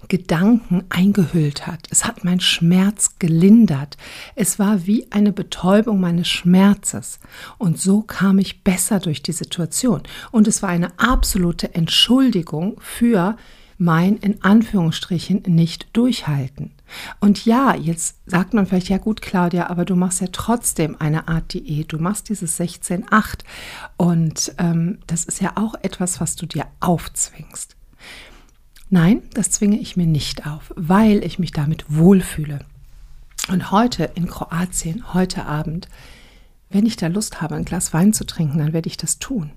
Gedanken 0.07 0.83
eingehüllt 0.89 1.67
hat. 1.67 1.87
Es 1.89 2.05
hat 2.05 2.23
meinen 2.23 2.39
Schmerz 2.39 3.19
gelindert. 3.19 3.97
Es 4.35 4.59
war 4.59 4.85
wie 4.85 5.07
eine 5.11 5.31
Betäubung 5.31 5.99
meines 5.99 6.27
Schmerzes. 6.27 7.19
Und 7.57 7.79
so 7.79 8.01
kam 8.01 8.39
ich 8.39 8.63
besser 8.63 8.99
durch 8.99 9.21
die 9.21 9.33
Situation. 9.33 10.01
Und 10.31 10.47
es 10.47 10.61
war 10.61 10.69
eine 10.69 10.97
absolute 10.99 11.73
Entschuldigung 11.73 12.79
für 12.79 13.37
mein 13.77 14.17
in 14.17 14.43
Anführungsstrichen 14.43 15.43
nicht 15.45 15.87
durchhalten. 15.93 16.71
Und 17.19 17.45
ja, 17.45 17.75
jetzt 17.75 18.17
sagt 18.25 18.53
man 18.53 18.65
vielleicht, 18.65 18.89
ja 18.89 18.97
gut, 18.97 19.21
Claudia, 19.21 19.69
aber 19.69 19.85
du 19.85 19.95
machst 19.95 20.21
ja 20.21 20.27
trotzdem 20.31 20.95
eine 20.99 21.27
Art 21.27 21.53
Diät. 21.53 21.91
Du 21.91 21.99
machst 21.99 22.29
dieses 22.29 22.59
16-8. 22.59 23.39
Und 23.97 24.53
ähm, 24.57 24.99
das 25.05 25.25
ist 25.25 25.41
ja 25.41 25.51
auch 25.55 25.75
etwas, 25.81 26.19
was 26.19 26.35
du 26.35 26.45
dir 26.45 26.65
aufzwingst. 26.79 27.76
Nein, 28.89 29.21
das 29.33 29.51
zwinge 29.51 29.77
ich 29.79 29.97
mir 29.97 30.07
nicht 30.07 30.47
auf, 30.47 30.73
weil 30.75 31.23
ich 31.23 31.39
mich 31.39 31.51
damit 31.51 31.85
wohlfühle. 31.89 32.59
Und 33.49 33.71
heute 33.71 34.11
in 34.15 34.27
Kroatien, 34.27 35.13
heute 35.13 35.45
Abend, 35.45 35.89
wenn 36.69 36.85
ich 36.85 36.95
da 36.95 37.07
Lust 37.07 37.41
habe, 37.41 37.55
ein 37.55 37.65
Glas 37.65 37.93
Wein 37.93 38.13
zu 38.13 38.25
trinken, 38.25 38.59
dann 38.59 38.73
werde 38.73 38.87
ich 38.87 38.97
das 38.97 39.19
tun. 39.19 39.51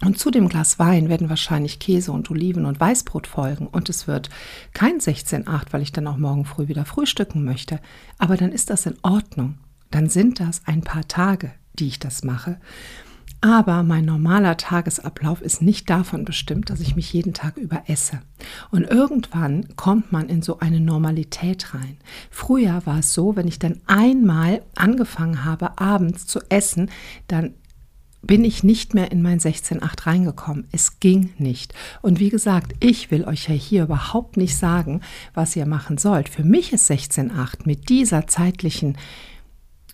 Und 0.00 0.18
zu 0.18 0.30
dem 0.30 0.48
Glas 0.48 0.78
Wein 0.78 1.08
werden 1.08 1.28
wahrscheinlich 1.28 1.80
Käse 1.80 2.12
und 2.12 2.30
Oliven 2.30 2.66
und 2.66 2.78
Weißbrot 2.78 3.26
folgen. 3.26 3.66
Und 3.66 3.88
es 3.88 4.06
wird 4.06 4.30
kein 4.72 5.00
16,8, 5.00 5.66
weil 5.72 5.82
ich 5.82 5.92
dann 5.92 6.06
auch 6.06 6.16
morgen 6.16 6.44
früh 6.44 6.68
wieder 6.68 6.84
frühstücken 6.84 7.44
möchte. 7.44 7.80
Aber 8.16 8.36
dann 8.36 8.52
ist 8.52 8.70
das 8.70 8.86
in 8.86 8.96
Ordnung. 9.02 9.58
Dann 9.90 10.08
sind 10.08 10.40
das 10.40 10.62
ein 10.66 10.82
paar 10.82 11.08
Tage, 11.08 11.50
die 11.74 11.88
ich 11.88 11.98
das 11.98 12.22
mache. 12.22 12.60
Aber 13.40 13.84
mein 13.84 14.04
normaler 14.04 14.56
Tagesablauf 14.56 15.40
ist 15.42 15.62
nicht 15.62 15.88
davon 15.88 16.24
bestimmt, 16.24 16.70
dass 16.70 16.80
ich 16.80 16.96
mich 16.96 17.12
jeden 17.12 17.34
Tag 17.34 17.56
über 17.56 17.84
esse. 17.86 18.20
Und 18.72 18.82
irgendwann 18.82 19.76
kommt 19.76 20.10
man 20.10 20.28
in 20.28 20.42
so 20.42 20.58
eine 20.58 20.80
Normalität 20.80 21.72
rein. 21.72 21.98
Früher 22.30 22.84
war 22.84 22.98
es 22.98 23.14
so, 23.14 23.36
wenn 23.36 23.46
ich 23.46 23.60
dann 23.60 23.80
einmal 23.86 24.62
angefangen 24.74 25.44
habe, 25.44 25.78
abends 25.78 26.26
zu 26.26 26.40
essen, 26.48 26.90
dann 27.28 27.54
bin 28.22 28.44
ich 28.44 28.64
nicht 28.64 28.94
mehr 28.94 29.12
in 29.12 29.22
mein 29.22 29.38
16.8 29.38 30.06
reingekommen. 30.06 30.66
Es 30.72 30.98
ging 30.98 31.30
nicht. 31.38 31.72
Und 32.02 32.18
wie 32.18 32.30
gesagt, 32.30 32.72
ich 32.80 33.12
will 33.12 33.24
euch 33.24 33.48
ja 33.48 33.54
hier 33.54 33.84
überhaupt 33.84 34.36
nicht 34.36 34.56
sagen, 34.56 35.00
was 35.34 35.54
ihr 35.54 35.66
machen 35.66 35.98
sollt. 35.98 36.28
Für 36.28 36.42
mich 36.42 36.72
ist 36.72 36.90
16.8 36.90 37.60
mit 37.64 37.88
dieser 37.88 38.26
zeitlichen 38.26 38.96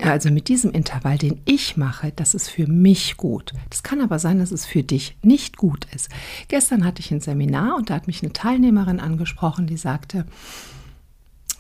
also 0.01 0.31
mit 0.31 0.49
diesem 0.49 0.73
Intervall, 0.73 1.19
den 1.19 1.41
ich 1.45 1.77
mache, 1.77 2.13
das 2.15 2.35
ist 2.35 2.49
für 2.49 2.67
mich 2.67 3.17
gut. 3.17 3.53
Das 3.71 3.85
kann 3.85 4.01
aber 4.01 4.19
sein, 4.19 4.41
dass 4.41 4.51
es 4.51 4.67
für 4.67 4.83
dich 4.83 5.17
nicht 5.23 5.57
gut 5.57 5.87
ist. 5.95 6.09
Gestern 6.49 6.85
hatte 6.85 7.01
ich 7.01 7.13
ein 7.13 7.21
Seminar 7.21 7.77
und 7.77 7.91
da 7.91 7.95
hat 7.95 8.09
mich 8.09 8.23
eine 8.23 8.33
Teilnehmerin 8.33 8.99
angesprochen, 8.99 9.67
die 9.67 9.77
sagte, 9.77 10.27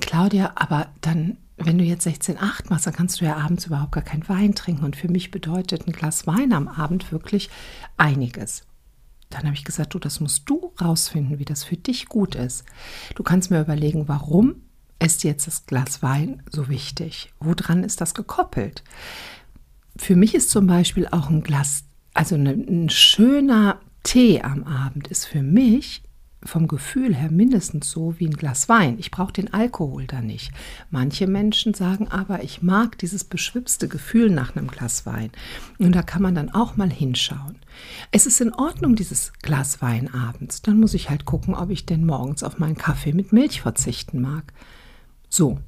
Claudia, 0.00 0.52
aber 0.56 0.88
dann, 1.00 1.36
wenn 1.56 1.78
du 1.78 1.84
jetzt 1.84 2.06
16,8 2.06 2.70
machst, 2.70 2.86
dann 2.86 2.94
kannst 2.94 3.20
du 3.20 3.24
ja 3.24 3.36
abends 3.36 3.66
überhaupt 3.66 3.92
gar 3.92 4.02
keinen 4.02 4.28
Wein 4.28 4.56
trinken. 4.56 4.84
Und 4.84 4.96
für 4.96 5.08
mich 5.08 5.30
bedeutet 5.30 5.86
ein 5.86 5.92
Glas 5.92 6.26
Wein 6.26 6.52
am 6.52 6.66
Abend 6.66 7.12
wirklich 7.12 7.50
einiges. 7.96 8.66
Dann 9.30 9.44
habe 9.44 9.54
ich 9.54 9.64
gesagt, 9.64 9.94
du, 9.94 10.00
das 10.00 10.18
musst 10.18 10.48
du 10.48 10.72
rausfinden, 10.80 11.38
wie 11.38 11.44
das 11.44 11.62
für 11.62 11.76
dich 11.76 12.06
gut 12.06 12.34
ist. 12.34 12.64
Du 13.14 13.22
kannst 13.22 13.50
mir 13.50 13.60
überlegen, 13.60 14.08
warum 14.08 14.56
ist 14.98 15.24
jetzt 15.24 15.46
das 15.46 15.66
Glas 15.66 16.02
Wein 16.02 16.42
so 16.50 16.68
wichtig? 16.68 17.32
Woran 17.40 17.84
ist 17.84 18.00
das 18.00 18.14
gekoppelt? 18.14 18.82
Für 19.96 20.16
mich 20.16 20.34
ist 20.34 20.50
zum 20.50 20.66
Beispiel 20.66 21.06
auch 21.10 21.28
ein 21.28 21.42
Glas, 21.42 21.84
also 22.14 22.34
ein, 22.34 22.46
ein 22.46 22.90
schöner 22.90 23.80
Tee 24.02 24.42
am 24.42 24.64
Abend 24.64 25.08
ist 25.08 25.24
für 25.24 25.42
mich 25.42 26.02
vom 26.44 26.68
Gefühl 26.68 27.14
her 27.14 27.30
mindestens 27.30 27.90
so 27.90 28.18
wie 28.18 28.26
ein 28.26 28.36
Glas 28.36 28.68
Wein. 28.68 28.96
Ich 28.98 29.10
brauche 29.10 29.32
den 29.32 29.52
Alkohol 29.52 30.06
da 30.06 30.20
nicht. 30.20 30.52
Manche 30.90 31.26
Menschen 31.26 31.74
sagen 31.74 32.08
aber, 32.08 32.42
ich 32.42 32.62
mag 32.62 32.98
dieses 32.98 33.24
beschwipste 33.24 33.88
Gefühl 33.88 34.30
nach 34.30 34.54
einem 34.54 34.68
Glas 34.68 35.06
Wein. 35.06 35.30
Und 35.78 35.94
da 35.94 36.02
kann 36.02 36.22
man 36.22 36.34
dann 36.34 36.50
auch 36.50 36.76
mal 36.76 36.90
hinschauen. 36.90 37.56
Es 38.10 38.26
ist 38.26 38.40
in 38.40 38.52
Ordnung, 38.52 38.94
dieses 38.94 39.32
Glas 39.42 39.80
Wein 39.82 40.12
abends. 40.12 40.62
Dann 40.62 40.78
muss 40.78 40.94
ich 40.94 41.10
halt 41.10 41.24
gucken, 41.24 41.54
ob 41.54 41.70
ich 41.70 41.86
denn 41.86 42.04
morgens 42.04 42.42
auf 42.42 42.58
meinen 42.58 42.76
Kaffee 42.76 43.12
mit 43.12 43.32
Milch 43.32 43.62
verzichten 43.62 44.20
mag. 44.20 44.52
So. 45.34 45.58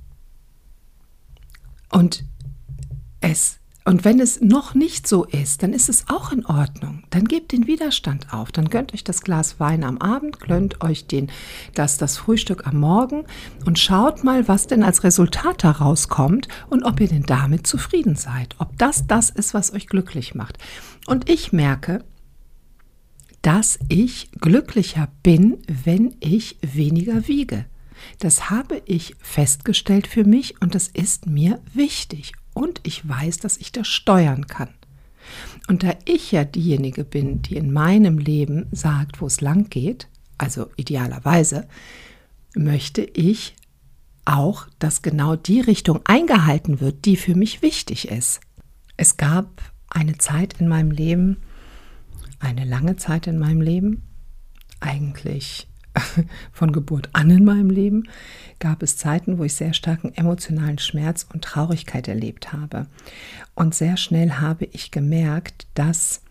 Und 1.90 2.24
es 3.20 3.58
und 3.84 4.04
wenn 4.04 4.18
es 4.20 4.40
noch 4.40 4.74
nicht 4.74 5.06
so 5.06 5.24
ist, 5.24 5.62
dann 5.62 5.72
ist 5.72 5.88
es 5.88 6.08
auch 6.08 6.32
in 6.32 6.44
Ordnung. 6.46 7.04
Dann 7.10 7.24
gebt 7.24 7.52
den 7.52 7.68
Widerstand 7.68 8.32
auf. 8.32 8.50
Dann 8.50 8.68
gönnt 8.68 8.92
euch 8.94 9.04
das 9.04 9.22
Glas 9.22 9.60
Wein 9.60 9.84
am 9.84 9.98
Abend, 9.98 10.40
gönnt 10.40 10.82
euch 10.82 11.06
den, 11.06 11.30
das, 11.74 11.96
das 11.96 12.16
Frühstück 12.16 12.66
am 12.66 12.78
Morgen 12.80 13.26
und 13.64 13.78
schaut 13.78 14.24
mal, 14.24 14.48
was 14.48 14.66
denn 14.66 14.82
als 14.82 15.04
Resultat 15.04 15.62
daraus 15.62 16.08
kommt 16.08 16.48
und 16.68 16.84
ob 16.84 17.00
ihr 17.00 17.08
denn 17.08 17.22
damit 17.22 17.66
zufrieden 17.66 18.16
seid. 18.16 18.56
Ob 18.58 18.76
das 18.76 19.06
das 19.06 19.30
ist, 19.30 19.54
was 19.54 19.72
euch 19.72 19.86
glücklich 19.86 20.34
macht. 20.34 20.58
Und 21.06 21.28
ich 21.28 21.52
merke, 21.52 22.04
dass 23.42 23.78
ich 23.88 24.32
glücklicher 24.32 25.08
bin, 25.22 25.58
wenn 25.68 26.16
ich 26.20 26.58
weniger 26.60 27.28
wiege. 27.28 27.66
Das 28.18 28.50
habe 28.50 28.82
ich 28.86 29.14
festgestellt 29.20 30.06
für 30.06 30.24
mich 30.24 30.60
und 30.60 30.74
das 30.74 30.88
ist 30.88 31.26
mir 31.26 31.60
wichtig. 31.72 32.32
Und 32.54 32.80
ich 32.84 33.06
weiß, 33.06 33.38
dass 33.38 33.56
ich 33.58 33.72
das 33.72 33.86
steuern 33.88 34.46
kann. 34.46 34.70
Und 35.68 35.82
da 35.82 35.94
ich 36.04 36.32
ja 36.32 36.44
diejenige 36.44 37.04
bin, 37.04 37.42
die 37.42 37.56
in 37.56 37.72
meinem 37.72 38.18
Leben 38.18 38.66
sagt, 38.72 39.20
wo 39.20 39.26
es 39.26 39.40
lang 39.40 39.68
geht, 39.68 40.08
also 40.38 40.70
idealerweise, 40.76 41.68
möchte 42.54 43.02
ich 43.02 43.54
auch, 44.24 44.66
dass 44.78 45.02
genau 45.02 45.36
die 45.36 45.60
Richtung 45.60 46.00
eingehalten 46.04 46.80
wird, 46.80 47.04
die 47.04 47.16
für 47.16 47.34
mich 47.34 47.62
wichtig 47.62 48.08
ist. 48.08 48.40
Es 48.96 49.16
gab 49.16 49.62
eine 49.88 50.18
Zeit 50.18 50.54
in 50.58 50.68
meinem 50.68 50.90
Leben, 50.90 51.38
eine 52.38 52.64
lange 52.64 52.96
Zeit 52.96 53.26
in 53.26 53.38
meinem 53.38 53.60
Leben, 53.60 54.02
eigentlich 54.80 55.68
von 56.52 56.72
Geburt 56.72 57.08
an 57.12 57.30
in 57.30 57.44
meinem 57.44 57.70
Leben 57.70 58.08
gab 58.58 58.82
es 58.82 58.96
Zeiten, 58.96 59.38
wo 59.38 59.44
ich 59.44 59.54
sehr 59.54 59.74
starken 59.74 60.14
emotionalen 60.14 60.78
Schmerz 60.78 61.26
und 61.32 61.44
Traurigkeit 61.44 62.08
erlebt 62.08 62.52
habe. 62.52 62.86
Und 63.54 63.74
sehr 63.74 63.96
schnell 63.96 64.32
habe 64.32 64.66
ich 64.66 64.90
gemerkt, 64.90 65.66
dass 65.74 66.22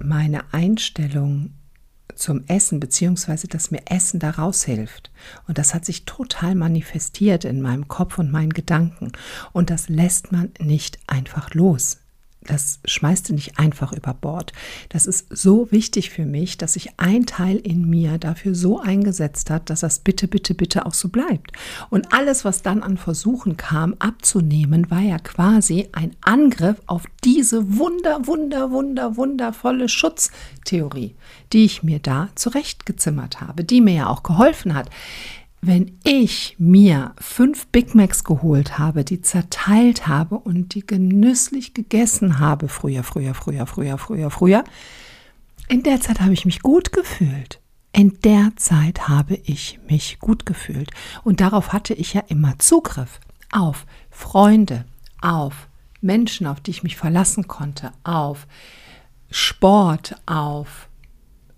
meine 0.00 0.52
Einstellung 0.52 1.54
zum 2.14 2.44
Essen, 2.46 2.78
beziehungsweise 2.78 3.48
dass 3.48 3.70
mir 3.70 3.82
Essen 3.86 4.20
daraus 4.20 4.64
hilft. 4.64 5.10
Und 5.48 5.58
das 5.58 5.74
hat 5.74 5.84
sich 5.84 6.04
total 6.04 6.54
manifestiert 6.54 7.44
in 7.44 7.62
meinem 7.62 7.88
Kopf 7.88 8.18
und 8.18 8.30
meinen 8.30 8.52
Gedanken. 8.52 9.12
Und 9.52 9.70
das 9.70 9.88
lässt 9.88 10.30
man 10.30 10.50
nicht 10.60 10.98
einfach 11.06 11.54
los 11.54 12.01
das 12.46 12.80
schmeißt 12.84 13.28
du 13.28 13.34
nicht 13.34 13.58
einfach 13.58 13.92
über 13.92 14.14
Bord. 14.14 14.52
Das 14.88 15.06
ist 15.06 15.26
so 15.30 15.70
wichtig 15.70 16.10
für 16.10 16.24
mich, 16.24 16.58
dass 16.58 16.74
sich 16.74 16.98
ein 16.98 17.26
Teil 17.26 17.56
in 17.56 17.88
mir 17.88 18.18
dafür 18.18 18.54
so 18.54 18.80
eingesetzt 18.80 19.50
hat, 19.50 19.70
dass 19.70 19.80
das 19.80 20.00
bitte, 20.00 20.28
bitte, 20.28 20.54
bitte 20.54 20.86
auch 20.86 20.94
so 20.94 21.08
bleibt. 21.08 21.52
Und 21.90 22.12
alles, 22.12 22.44
was 22.44 22.62
dann 22.62 22.82
an 22.82 22.96
Versuchen 22.96 23.56
kam, 23.56 23.94
abzunehmen, 23.98 24.90
war 24.90 25.00
ja 25.00 25.18
quasi 25.18 25.88
ein 25.92 26.16
Angriff 26.20 26.80
auf 26.86 27.04
diese 27.24 27.78
wunder, 27.78 28.26
wunder, 28.26 28.70
wunder, 28.70 29.16
wundervolle 29.16 29.88
Schutztheorie, 29.88 31.14
die 31.52 31.64
ich 31.64 31.82
mir 31.82 31.98
da 31.98 32.28
zurechtgezimmert 32.34 33.40
habe, 33.40 33.64
die 33.64 33.80
mir 33.80 33.94
ja 33.94 34.06
auch 34.08 34.22
geholfen 34.22 34.74
hat 34.74 34.90
wenn 35.64 35.96
ich 36.02 36.56
mir 36.58 37.14
fünf 37.18 37.68
Big 37.68 37.94
Macs 37.94 38.24
geholt 38.24 38.78
habe, 38.78 39.04
die 39.04 39.22
zerteilt 39.22 40.08
habe 40.08 40.36
und 40.36 40.74
die 40.74 40.84
genüsslich 40.84 41.72
gegessen 41.72 42.40
habe, 42.40 42.68
früher, 42.68 43.04
früher, 43.04 43.32
früher, 43.32 43.66
früher, 43.66 43.96
früher, 43.96 44.30
früher, 44.30 44.64
in 45.68 45.84
der 45.84 46.00
Zeit 46.00 46.20
habe 46.20 46.32
ich 46.32 46.44
mich 46.44 46.62
gut 46.62 46.92
gefühlt. 46.92 47.60
In 47.92 48.18
der 48.24 48.50
Zeit 48.56 49.08
habe 49.08 49.38
ich 49.44 49.78
mich 49.88 50.18
gut 50.18 50.46
gefühlt. 50.46 50.90
Und 51.22 51.40
darauf 51.40 51.72
hatte 51.72 51.94
ich 51.94 52.12
ja 52.14 52.22
immer 52.26 52.58
Zugriff. 52.58 53.20
Auf 53.52 53.86
Freunde, 54.10 54.84
auf 55.20 55.68
Menschen, 56.00 56.48
auf 56.48 56.60
die 56.60 56.72
ich 56.72 56.82
mich 56.82 56.96
verlassen 56.96 57.46
konnte, 57.46 57.92
auf 58.02 58.48
Sport, 59.30 60.16
auf 60.26 60.88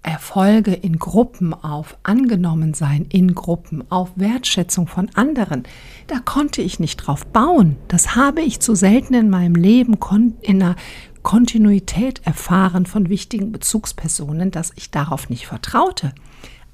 Erfolge 0.04 0.74
in 0.74 0.98
Gruppen, 0.98 1.54
auf 1.54 1.96
Angenommensein 2.02 3.06
in 3.08 3.34
Gruppen, 3.34 3.90
auf 3.90 4.10
Wertschätzung 4.16 4.86
von 4.86 5.08
anderen, 5.14 5.64
da 6.06 6.18
konnte 6.18 6.62
ich 6.62 6.78
nicht 6.78 6.98
drauf 6.98 7.26
bauen. 7.26 7.76
Das 7.88 8.14
habe 8.14 8.42
ich 8.42 8.60
zu 8.60 8.74
selten 8.74 9.14
in 9.14 9.30
meinem 9.30 9.54
Leben 9.54 9.96
in 10.42 10.62
einer 10.62 10.76
Kontinuität 11.22 12.20
erfahren 12.24 12.84
von 12.84 13.08
wichtigen 13.08 13.50
Bezugspersonen, 13.50 14.50
dass 14.50 14.72
ich 14.76 14.90
darauf 14.90 15.30
nicht 15.30 15.46
vertraute. 15.46 16.12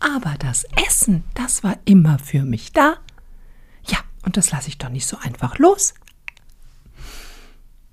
Aber 0.01 0.35
das 0.39 0.67
Essen, 0.87 1.23
das 1.35 1.63
war 1.63 1.77
immer 1.85 2.19
für 2.19 2.43
mich 2.43 2.73
da. 2.73 2.95
Ja, 3.87 3.99
und 4.27 4.37
das 4.37 4.51
lasse 4.51 4.69
ich 4.69 4.79
doch 4.79 4.89
nicht 4.89 5.07
so 5.07 5.17
einfach 5.19 5.59
los. 5.59 5.95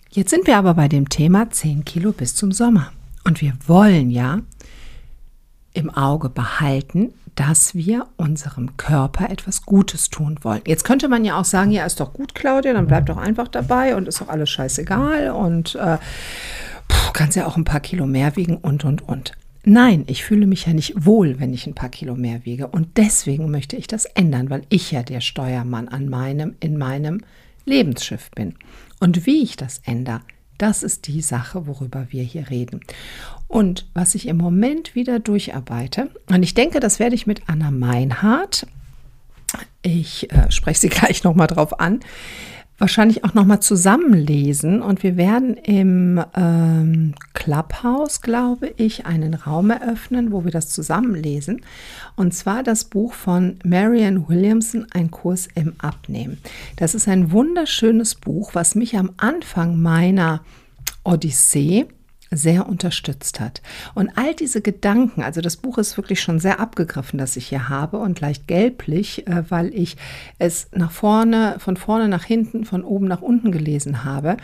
Jetzt 0.10 0.32
sind 0.32 0.48
wir 0.48 0.58
aber 0.58 0.74
bei 0.74 0.88
dem 0.88 1.10
Thema 1.10 1.51
10 1.51 1.86
Kilo 1.86 2.12
bis 2.12 2.34
zum 2.34 2.51
Sommer. 2.51 2.91
Und 3.24 3.41
wir 3.41 3.53
wollen 3.67 4.10
ja 4.10 4.39
im 5.77 5.89
Auge 5.89 6.29
behalten, 6.29 7.13
dass 7.36 7.75
wir 7.75 8.07
unserem 8.17 8.77
Körper 8.77 9.29
etwas 9.29 9.62
Gutes 9.62 10.10
tun 10.10 10.39
wollen. 10.41 10.62
Jetzt 10.65 10.84
könnte 10.84 11.07
man 11.07 11.24
ja 11.24 11.39
auch 11.39 11.46
sagen, 11.46 11.72
ja, 11.72 11.86
ist 11.86 12.00
doch 12.00 12.13
gut, 12.13 12.34
Claudia, 12.34 12.74
dann 12.74 12.88
bleib 12.88 13.05
doch 13.05 13.17
einfach 13.17 13.48
dabei 13.48 13.96
und 13.96 14.07
ist 14.07 14.19
doch 14.22 14.29
alles 14.29 14.50
scheißegal 14.50 15.29
und 15.29 15.75
äh, 15.75 15.98
puh, 16.88 17.12
kannst 17.13 17.38
ja 17.38 17.46
auch 17.46 17.55
ein 17.55 17.63
paar 17.63 17.79
Kilo 17.79 18.07
mehr 18.07 18.36
wiegen 18.36 18.57
und, 18.57 18.84
und, 18.84 19.07
und. 19.07 19.34
Nein, 19.63 20.05
ich 20.07 20.24
fühle 20.24 20.48
mich 20.48 20.65
ja 20.65 20.74
nicht 20.74 21.05
wohl, 21.05 21.39
wenn 21.39 21.53
ich 21.53 21.67
ein 21.67 21.75
paar 21.75 21.89
Kilo 21.89 22.15
mehr 22.15 22.46
wiege. 22.46 22.67
Und 22.67 22.98
deswegen 22.98 23.51
möchte 23.51 23.75
ich 23.75 23.86
das 23.86 24.05
ändern, 24.05 24.50
weil 24.50 24.62
ich 24.69 24.91
ja 24.91 25.03
der 25.03 25.22
Steuermann 25.22 25.89
an 25.89 26.10
meinem, 26.10 26.55
in 26.60 26.77
meinem 26.77 27.22
Lebensschiff 27.65 28.31
bin. 28.31 28.55
Und 29.00 29.25
wie 29.25 29.43
ich 29.43 29.57
das 29.57 29.81
ändere, 29.84 30.22
das 30.57 30.83
ist 30.83 31.07
die 31.07 31.21
Sache, 31.21 31.67
worüber 31.67 32.07
wir 32.09 32.23
hier 32.23 32.49
reden. 32.49 32.81
Und 33.47 33.87
was 33.93 34.15
ich 34.15 34.27
im 34.27 34.37
Moment 34.37 34.95
wieder 34.95 35.19
durcharbeite, 35.19 36.09
und 36.29 36.43
ich 36.43 36.53
denke, 36.53 36.79
das 36.79 36.99
werde 36.99 37.15
ich 37.15 37.27
mit 37.27 37.43
Anna 37.47 37.71
Meinhardt, 37.71 38.67
ich 39.81 40.31
äh, 40.31 40.51
spreche 40.51 40.79
sie 40.79 40.89
gleich 40.89 41.23
nochmal 41.23 41.47
drauf 41.47 41.79
an, 41.79 42.01
wahrscheinlich 42.77 43.24
auch 43.24 43.34
nochmal 43.34 43.60
zusammenlesen. 43.60 44.81
Und 44.81 45.03
wir 45.03 45.17
werden 45.17 45.55
im 45.57 46.24
ähm, 46.36 47.13
Clubhouse, 47.34 48.22
glaube 48.22 48.74
ich, 48.77 49.05
einen 49.05 49.34
Raum 49.34 49.69
eröffnen, 49.72 50.31
wo 50.31 50.43
wir 50.43 50.51
das 50.51 50.69
zusammenlesen. 50.69 51.62
Und 52.15 52.34
zwar 52.34 52.63
das 52.63 52.86
Buch 52.86 53.13
von 53.13 53.57
Marianne 53.63 54.27
Williamson, 54.27 54.88
Ein 54.91 55.12
Kurs 55.12 55.48
im 55.55 55.74
Abnehmen. 55.79 56.38
Das 56.75 56.96
ist 56.96 57.07
ein 57.07 57.31
wunderschönes 57.31 58.15
Buch, 58.15 58.51
was 58.53 58.75
mich 58.75 58.98
am 58.98 59.12
Anfang 59.17 59.81
meiner 59.81 60.41
Odyssee 61.03 61.88
sehr 62.31 62.67
unterstützt 62.67 63.39
hat. 63.39 63.62
Und 63.93 64.10
all 64.17 64.34
diese 64.34 64.62
Gedanken, 64.62 65.22
also 65.22 65.41
das 65.41 65.57
Buch 65.57 65.77
ist 65.77 65.98
wirklich 65.98 66.22
schon 66.22 66.39
sehr 66.39 66.60
abgegriffen, 66.60 67.17
das 67.17 67.38
ich 67.38 67.48
hier 67.48 67.69
habe 67.69 67.98
und 67.98 68.19
leicht 68.19 68.48
gelblich, 68.48 69.27
äh, 69.27 69.43
weil 69.50 69.74
ich 69.74 69.98
es 70.38 70.67
nach 70.74 70.91
vorne, 70.91 71.55
von 71.60 71.77
vorne 71.77 72.07
nach 72.07 72.24
hinten, 72.24 72.65
von 72.65 72.84
oben 72.84 73.07
nach 73.07 73.22
unten 73.22 73.51
gelesen 73.51 74.03
habe. 74.03 74.38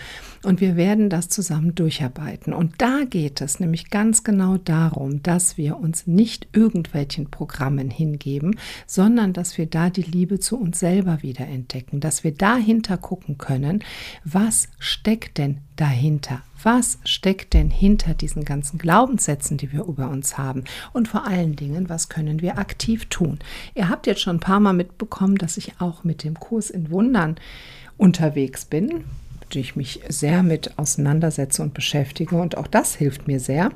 Und 0.44 0.62
wir 0.62 0.76
werden 0.76 1.10
das 1.10 1.30
zusammen 1.30 1.74
durcharbeiten. 1.76 2.54
Und 2.54 2.82
da 2.82 3.02
geht 3.10 3.42
es 3.42 3.60
nämlich 3.60 3.90
ganz 3.90 4.24
genau 4.24 4.58
darum, 4.58 5.24
dass 5.24 5.58
wir 5.58 5.78
uns 5.78 6.06
nicht 6.06 6.48
irgendwelchen 6.54 7.32
Programmen 7.32 7.90
hingeben, 7.90 8.58
sondern 8.86 9.34
dass 9.34 9.58
wir 9.58 9.66
da 9.68 9.90
die 9.90 10.02
Liebe 10.02 10.40
zu 10.40 10.60
uns 10.60 10.80
selber 10.80 11.22
wieder 11.22 11.48
entdecken, 11.48 12.00
dass 12.00 12.24
wir 12.24 12.34
dahinter 12.34 12.98
gucken 12.98 13.38
können, 13.38 13.84
was 14.26 14.68
steckt 14.80 15.38
denn 15.38 15.60
dahinter? 15.76 16.42
Was 16.64 16.98
steckt 17.04 17.54
denn 17.54 17.70
hinter 17.70 18.14
diesen 18.14 18.46
ganzen 18.46 18.78
Glaubenssätzen, 18.80 19.58
die 19.58 19.74
wir 19.74 19.84
über 19.84 20.10
uns 20.10 20.38
haben? 20.38 20.64
Und 20.94 21.10
vor 21.10 21.28
allen 21.28 21.58
Dingen, 21.58 21.90
was 21.90 22.08
können 22.08 22.42
wir 22.42 22.58
aktiv 22.58 23.08
tun? 23.08 23.40
Ihr 23.76 23.90
habt 23.90 24.08
jetzt 24.08 24.22
schon 24.22 24.38
ein 24.38 24.42
paar 24.42 24.62
Mal 24.62 24.72
mitbekommen, 24.72 25.36
dass 25.36 25.58
ich 25.58 25.82
auch 25.82 26.06
mit 26.06 26.24
dem 26.24 26.40
Kurs 26.40 26.70
in 26.70 26.90
Wundern 26.90 27.36
unterwegs 27.98 28.64
bin, 28.64 29.04
mit 29.42 29.60
ich 29.60 29.76
mich 29.76 30.00
sehr 30.08 30.42
mit 30.42 30.80
auseinandersetze 30.80 31.62
und 31.62 31.74
beschäftige. 31.74 32.38
Und 32.38 32.58
auch 32.58 32.68
das 32.68 32.96
hilft 32.96 33.28
mir 33.28 33.42
sehr. 33.42 33.72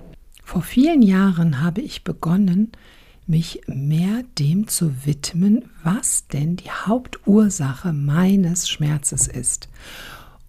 Vor 0.45 0.61
vielen 0.61 1.01
Jahren 1.01 1.61
habe 1.61 1.81
ich 1.81 2.05
begonnen, 2.05 2.71
mich 3.25 3.63
mehr 3.67 4.23
dem 4.39 4.69
zu 4.69 5.05
widmen, 5.05 5.65
was 5.83 6.27
denn 6.29 6.55
die 6.55 6.71
Hauptursache 6.71 7.91
meines 7.91 8.69
Schmerzes 8.69 9.27
ist 9.27 9.67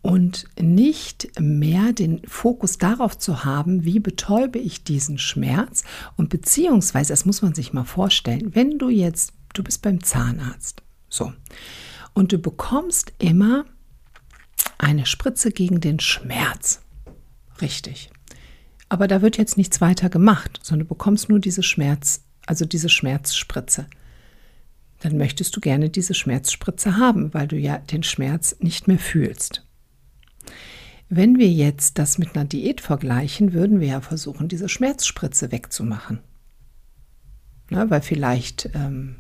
und 0.03 0.47
nicht 0.61 1.29
mehr 1.41 1.93
den 1.93 2.23
Fokus 2.27 2.79
darauf 2.79 3.19
zu 3.19 3.45
haben, 3.45 3.85
wie 3.85 4.01
betäube 4.01 4.59
ich 4.59 4.85
diesen 4.85 5.19
Schmerz 5.19 5.85
und 6.17 6.29
beziehungsweise, 6.29 7.13
das 7.13 7.25
muss 7.25 7.43
man 7.43 7.55
sich 7.55 7.73
mal 7.73 7.85
vorstellen, 7.85 8.55
wenn 8.55 8.79
du 8.79 8.89
jetzt, 8.89 9.33
du 9.55 9.63
bist 9.63 9.83
beim 9.83 10.03
Zahnarzt, 10.03 10.83
so, 11.09 11.33
und 12.15 12.33
du 12.33 12.39
bekommst 12.39 13.13
immer 13.19 13.65
eine 14.79 15.07
Spritze 15.07 15.51
gegen 15.51 15.81
den 15.81 16.01
Schmerz, 16.01 16.81
richtig. 17.61 18.11
Aber 18.89 19.07
da 19.07 19.21
wird 19.21 19.37
jetzt 19.37 19.57
nichts 19.57 19.81
weiter 19.81 20.09
gemacht, 20.09 20.61
sondern 20.63 20.87
du 20.87 20.95
bekommst 20.95 21.29
nur 21.29 21.41
diese 21.41 21.63
Schmerz, 21.63 22.25
also 22.47 22.65
diese 22.65 22.89
Schmerzspritze. 22.89 23.87
Dann 25.01 25.17
möchtest 25.19 25.55
du 25.55 25.61
gerne 25.61 25.91
diese 25.91 26.15
Schmerzspritze 26.15 26.97
haben, 26.97 27.35
weil 27.35 27.47
du 27.47 27.57
ja 27.57 27.79
den 27.79 28.03
Schmerz 28.03 28.57
nicht 28.61 28.89
mehr 28.89 28.99
fühlst. 28.99 29.68
Wenn 31.11 31.39
wir 31.39 31.49
jetzt 31.49 31.99
das 31.99 32.19
mit 32.19 32.35
einer 32.35 32.45
Diät 32.45 32.81
vergleichen, 32.81 33.55
würden 33.55 33.81
wir 33.81 33.89
ja 33.89 34.01
versuchen, 34.01 34.49
diese 34.49 34.69
Schmerzspritze 34.69 35.51
wegzumachen. 35.51 36.21
Na, 37.71 37.89
weil 37.89 38.03
vielleicht 38.03 38.71
ähm, 38.75 39.17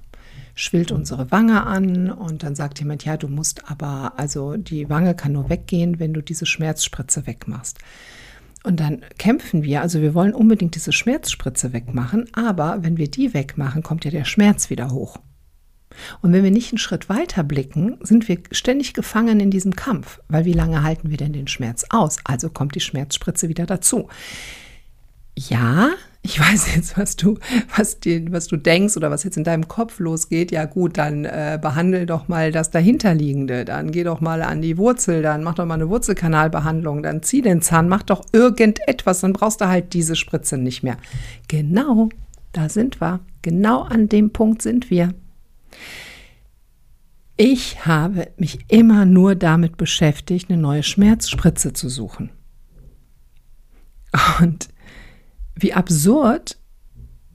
schwillt 0.54 0.92
unsere 0.92 1.30
Wange 1.30 1.66
an 1.66 2.10
und 2.10 2.42
dann 2.42 2.54
sagt 2.54 2.80
jemand, 2.80 3.04
ja, 3.04 3.16
du 3.16 3.28
musst 3.28 3.70
aber, 3.70 4.14
also 4.16 4.56
die 4.56 4.90
Wange 4.90 5.14
kann 5.14 5.32
nur 5.32 5.48
weggehen, 5.48 5.98
wenn 5.98 6.12
du 6.12 6.22
diese 6.22 6.46
Schmerzspritze 6.46 7.26
wegmachst. 7.26 7.78
Und 8.64 8.80
dann 8.80 9.02
kämpfen 9.18 9.62
wir, 9.62 9.82
also 9.82 10.02
wir 10.02 10.14
wollen 10.14 10.34
unbedingt 10.34 10.74
diese 10.74 10.92
Schmerzspritze 10.92 11.72
wegmachen, 11.72 12.28
aber 12.34 12.78
wenn 12.82 12.96
wir 12.96 13.10
die 13.10 13.32
wegmachen, 13.32 13.82
kommt 13.82 14.04
ja 14.04 14.10
der 14.10 14.24
Schmerz 14.24 14.68
wieder 14.68 14.90
hoch. 14.90 15.18
Und 16.22 16.32
wenn 16.32 16.44
wir 16.44 16.50
nicht 16.50 16.72
einen 16.72 16.78
Schritt 16.78 17.08
weiter 17.08 17.44
blicken, 17.44 17.98
sind 18.00 18.28
wir 18.28 18.38
ständig 18.52 18.94
gefangen 18.94 19.40
in 19.40 19.50
diesem 19.50 19.76
Kampf, 19.76 20.20
weil 20.28 20.44
wie 20.44 20.52
lange 20.52 20.82
halten 20.82 21.10
wir 21.10 21.16
denn 21.16 21.32
den 21.32 21.48
Schmerz 21.48 21.86
aus? 21.90 22.18
Also 22.24 22.50
kommt 22.50 22.74
die 22.74 22.80
Schmerzspritze 22.80 23.48
wieder 23.48 23.66
dazu. 23.66 24.08
Ja, 25.36 25.90
ich 26.22 26.40
weiß 26.52 26.74
jetzt, 26.74 26.98
was 26.98 27.16
du, 27.16 27.38
was, 27.76 28.00
die, 28.00 28.30
was 28.32 28.48
du 28.48 28.56
denkst 28.56 28.96
oder 28.96 29.10
was 29.10 29.24
jetzt 29.24 29.36
in 29.36 29.44
deinem 29.44 29.68
Kopf 29.68 29.98
losgeht. 30.00 30.50
Ja 30.50 30.64
gut, 30.64 30.98
dann 30.98 31.24
äh, 31.24 31.58
behandle 31.60 32.06
doch 32.06 32.28
mal 32.28 32.52
das 32.52 32.70
dahinterliegende. 32.70 33.64
Dann 33.64 33.92
geh 33.92 34.04
doch 34.04 34.20
mal 34.20 34.42
an 34.42 34.62
die 34.62 34.76
Wurzel, 34.78 35.22
dann 35.22 35.42
mach 35.42 35.54
doch 35.54 35.66
mal 35.66 35.74
eine 35.74 35.88
Wurzelkanalbehandlung, 35.88 37.02
dann 37.02 37.22
zieh 37.22 37.42
den 37.42 37.62
Zahn, 37.62 37.88
mach 37.88 38.02
doch 38.02 38.24
irgendetwas, 38.32 39.20
dann 39.20 39.32
brauchst 39.32 39.60
du 39.60 39.68
halt 39.68 39.92
diese 39.92 40.16
Spritze 40.16 40.58
nicht 40.58 40.82
mehr. 40.82 40.96
Genau, 41.46 42.08
da 42.52 42.68
sind 42.68 43.00
wir. 43.00 43.20
Genau 43.42 43.82
an 43.82 44.08
dem 44.08 44.30
Punkt 44.30 44.62
sind 44.62 44.90
wir. 44.90 45.14
Ich 47.36 47.86
habe 47.86 48.28
mich 48.36 48.58
immer 48.68 49.04
nur 49.04 49.36
damit 49.36 49.76
beschäftigt, 49.76 50.50
eine 50.50 50.60
neue 50.60 50.82
Schmerzspritze 50.82 51.72
zu 51.72 51.88
suchen. 51.88 52.30
Und 54.40 54.68
wie 55.54 55.72
absurd 55.72 56.58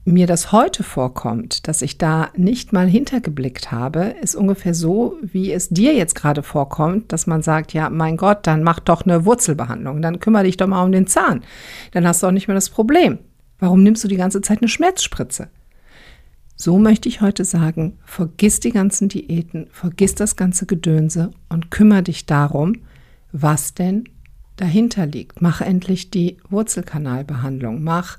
mir 0.04 0.26
das 0.26 0.52
heute 0.52 0.82
vorkommt, 0.82 1.66
dass 1.66 1.80
ich 1.80 1.96
da 1.96 2.28
nicht 2.36 2.72
mal 2.72 2.86
hintergeblickt 2.86 3.72
habe, 3.72 4.14
ist 4.20 4.34
ungefähr 4.34 4.74
so, 4.74 5.16
wie 5.22 5.50
es 5.50 5.70
dir 5.70 5.94
jetzt 5.94 6.14
gerade 6.14 6.42
vorkommt, 6.42 7.10
dass 7.10 7.26
man 7.26 7.42
sagt, 7.42 7.72
ja, 7.72 7.88
mein 7.88 8.18
Gott, 8.18 8.46
dann 8.46 8.62
mach 8.62 8.80
doch 8.80 9.02
eine 9.02 9.24
Wurzelbehandlung, 9.24 10.02
dann 10.02 10.20
kümmere 10.20 10.44
dich 10.44 10.58
doch 10.58 10.66
mal 10.66 10.84
um 10.84 10.92
den 10.92 11.06
Zahn, 11.06 11.42
dann 11.92 12.06
hast 12.06 12.22
du 12.22 12.26
auch 12.26 12.32
nicht 12.32 12.48
mehr 12.48 12.54
das 12.54 12.68
Problem. 12.68 13.18
Warum 13.58 13.82
nimmst 13.82 14.04
du 14.04 14.08
die 14.08 14.16
ganze 14.16 14.42
Zeit 14.42 14.58
eine 14.60 14.68
Schmerzspritze? 14.68 15.48
So 16.56 16.78
möchte 16.78 17.08
ich 17.08 17.20
heute 17.20 17.44
sagen, 17.44 17.98
vergiss 18.04 18.60
die 18.60 18.70
ganzen 18.70 19.08
Diäten, 19.08 19.66
vergiss 19.72 20.14
das 20.14 20.36
ganze 20.36 20.66
Gedönse 20.66 21.32
und 21.48 21.70
kümmere 21.70 22.04
dich 22.04 22.26
darum, 22.26 22.76
was 23.32 23.74
denn 23.74 24.04
dahinter 24.56 25.06
liegt. 25.06 25.42
Mach 25.42 25.60
endlich 25.60 26.10
die 26.10 26.36
Wurzelkanalbehandlung, 26.48 27.82
mach, 27.82 28.18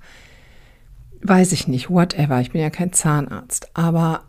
weiß 1.21 1.53
ich 1.53 1.67
nicht, 1.69 1.89
whatever, 1.89 2.41
ich 2.41 2.51
bin 2.51 2.61
ja 2.61 2.69
kein 2.69 2.91
Zahnarzt, 2.91 3.69
aber 3.73 4.25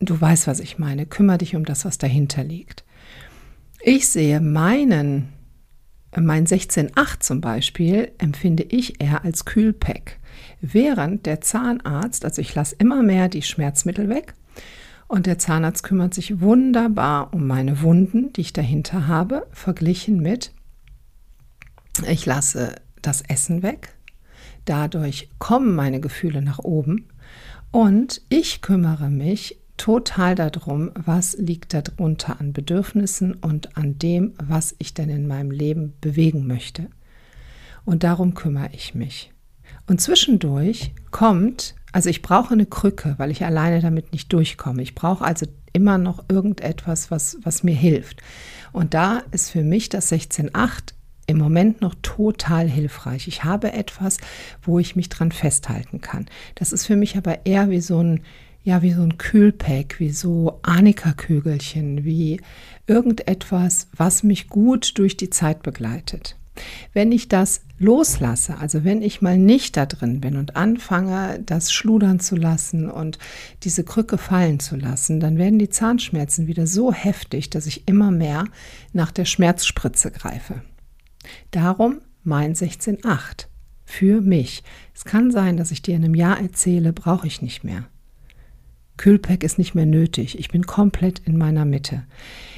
du 0.00 0.20
weißt, 0.20 0.48
was 0.48 0.58
ich 0.58 0.78
meine, 0.78 1.06
kümmere 1.06 1.38
dich 1.38 1.54
um 1.54 1.64
das, 1.64 1.84
was 1.84 1.96
dahinter 1.96 2.42
liegt. 2.42 2.84
Ich 3.84 4.08
sehe 4.08 4.40
meinen, 4.40 5.28
mein 6.16 6.46
16.8 6.46 7.20
zum 7.20 7.40
Beispiel, 7.40 8.10
empfinde 8.18 8.64
ich 8.64 9.00
eher 9.00 9.24
als 9.24 9.44
Kühlpack 9.44 10.18
während 10.60 11.26
der 11.26 11.40
Zahnarzt, 11.40 12.24
also 12.24 12.40
ich 12.40 12.54
lasse 12.54 12.76
immer 12.78 13.02
mehr 13.02 13.28
die 13.28 13.42
Schmerzmittel 13.42 14.08
weg 14.08 14.34
und 15.08 15.26
der 15.26 15.38
Zahnarzt 15.38 15.82
kümmert 15.82 16.14
sich 16.14 16.40
wunderbar 16.40 17.32
um 17.34 17.46
meine 17.46 17.82
Wunden, 17.82 18.32
die 18.32 18.42
ich 18.42 18.52
dahinter 18.52 19.06
habe, 19.06 19.46
verglichen 19.52 20.20
mit, 20.20 20.52
ich 22.08 22.26
lasse 22.26 22.76
das 23.02 23.22
Essen 23.22 23.62
weg, 23.62 23.94
dadurch 24.64 25.28
kommen 25.38 25.74
meine 25.74 26.00
Gefühle 26.00 26.42
nach 26.42 26.58
oben 26.58 27.08
und 27.70 28.22
ich 28.28 28.62
kümmere 28.62 29.10
mich 29.10 29.58
total 29.76 30.34
darum, 30.34 30.92
was 30.94 31.36
liegt 31.36 31.74
darunter 31.74 32.40
an 32.40 32.52
Bedürfnissen 32.52 33.34
und 33.34 33.76
an 33.76 33.98
dem, 33.98 34.34
was 34.42 34.74
ich 34.78 34.94
denn 34.94 35.08
in 35.08 35.26
meinem 35.26 35.50
Leben 35.50 35.94
bewegen 36.00 36.46
möchte. 36.46 36.88
Und 37.84 38.02
darum 38.02 38.34
kümmere 38.34 38.70
ich 38.72 38.94
mich. 38.94 39.33
Und 39.86 40.00
zwischendurch 40.00 40.92
kommt, 41.10 41.74
also 41.92 42.08
ich 42.08 42.22
brauche 42.22 42.54
eine 42.54 42.66
Krücke, 42.66 43.14
weil 43.18 43.30
ich 43.30 43.44
alleine 43.44 43.80
damit 43.80 44.12
nicht 44.12 44.32
durchkomme. 44.32 44.82
Ich 44.82 44.94
brauche 44.94 45.24
also 45.24 45.46
immer 45.72 45.98
noch 45.98 46.24
irgendetwas, 46.28 47.10
was, 47.10 47.38
was 47.42 47.62
mir 47.62 47.74
hilft. 47.74 48.22
Und 48.72 48.94
da 48.94 49.22
ist 49.30 49.50
für 49.50 49.62
mich 49.62 49.88
das 49.88 50.10
16.8 50.10 50.94
im 51.26 51.38
Moment 51.38 51.80
noch 51.80 51.94
total 52.02 52.68
hilfreich. 52.68 53.28
Ich 53.28 53.44
habe 53.44 53.72
etwas, 53.72 54.18
wo 54.62 54.78
ich 54.78 54.96
mich 54.96 55.08
dran 55.08 55.32
festhalten 55.32 56.00
kann. 56.00 56.26
Das 56.54 56.72
ist 56.72 56.86
für 56.86 56.96
mich 56.96 57.16
aber 57.16 57.46
eher 57.46 57.70
wie 57.70 57.80
so 57.80 58.02
ein, 58.02 58.22
ja, 58.62 58.82
wie 58.82 58.92
so 58.92 59.02
ein 59.02 59.18
Kühlpack, 59.18 60.00
wie 60.00 60.10
so 60.10 60.60
Anika-Kügelchen, 60.62 62.04
wie 62.04 62.40
irgendetwas, 62.86 63.88
was 63.96 64.22
mich 64.22 64.48
gut 64.48 64.98
durch 64.98 65.16
die 65.16 65.30
Zeit 65.30 65.62
begleitet. 65.62 66.36
Wenn 66.92 67.12
ich 67.12 67.28
das 67.28 67.62
loslasse, 67.78 68.58
also 68.58 68.84
wenn 68.84 69.02
ich 69.02 69.20
mal 69.20 69.36
nicht 69.36 69.76
da 69.76 69.86
drin 69.86 70.20
bin 70.20 70.36
und 70.36 70.56
anfange, 70.56 71.40
das 71.44 71.72
schludern 71.72 72.20
zu 72.20 72.36
lassen 72.36 72.88
und 72.90 73.18
diese 73.64 73.84
Krücke 73.84 74.18
fallen 74.18 74.60
zu 74.60 74.76
lassen, 74.76 75.20
dann 75.20 75.38
werden 75.38 75.58
die 75.58 75.68
Zahnschmerzen 75.68 76.46
wieder 76.46 76.66
so 76.66 76.92
heftig, 76.92 77.50
dass 77.50 77.66
ich 77.66 77.88
immer 77.88 78.10
mehr 78.10 78.44
nach 78.92 79.10
der 79.10 79.24
Schmerzspritze 79.24 80.10
greife. 80.10 80.62
Darum 81.50 82.00
mein 82.22 82.54
16.8 82.54 83.46
für 83.84 84.20
mich. 84.20 84.62
Es 84.94 85.04
kann 85.04 85.30
sein, 85.30 85.56
dass 85.56 85.70
ich 85.70 85.82
dir 85.82 85.94
in 85.94 86.04
einem 86.04 86.14
Jahr 86.14 86.40
erzähle, 86.40 86.92
brauche 86.92 87.26
ich 87.26 87.42
nicht 87.42 87.64
mehr. 87.64 87.84
Kühlpack 88.96 89.42
ist 89.42 89.58
nicht 89.58 89.74
mehr 89.74 89.86
nötig. 89.86 90.38
Ich 90.38 90.48
bin 90.48 90.66
komplett 90.66 91.20
in 91.20 91.36
meiner 91.36 91.64
Mitte. 91.64 92.04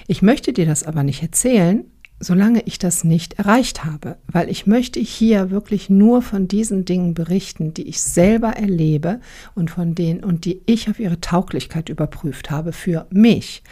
Ich 0.06 0.22
möchte 0.22 0.52
dir 0.52 0.66
das 0.66 0.82
aber 0.84 1.02
nicht 1.02 1.22
erzählen, 1.22 1.84
solange 2.18 2.62
ich 2.62 2.78
das 2.78 3.04
nicht 3.04 3.34
erreicht 3.34 3.84
habe, 3.84 4.16
weil 4.26 4.48
ich 4.48 4.66
möchte 4.66 5.00
hier 5.00 5.50
wirklich 5.50 5.90
nur 5.90 6.22
von 6.22 6.48
diesen 6.48 6.84
Dingen 6.84 7.14
berichten, 7.14 7.74
die 7.74 7.88
ich 7.88 8.00
selber 8.00 8.50
erlebe 8.50 9.20
und 9.54 9.70
von 9.70 9.94
denen 9.94 10.24
und 10.24 10.44
die 10.44 10.62
ich 10.66 10.88
auf 10.88 10.98
ihre 10.98 11.20
Tauglichkeit 11.20 11.88
überprüft 11.88 12.50
habe 12.50 12.72
für 12.72 13.06
mich. 13.10 13.62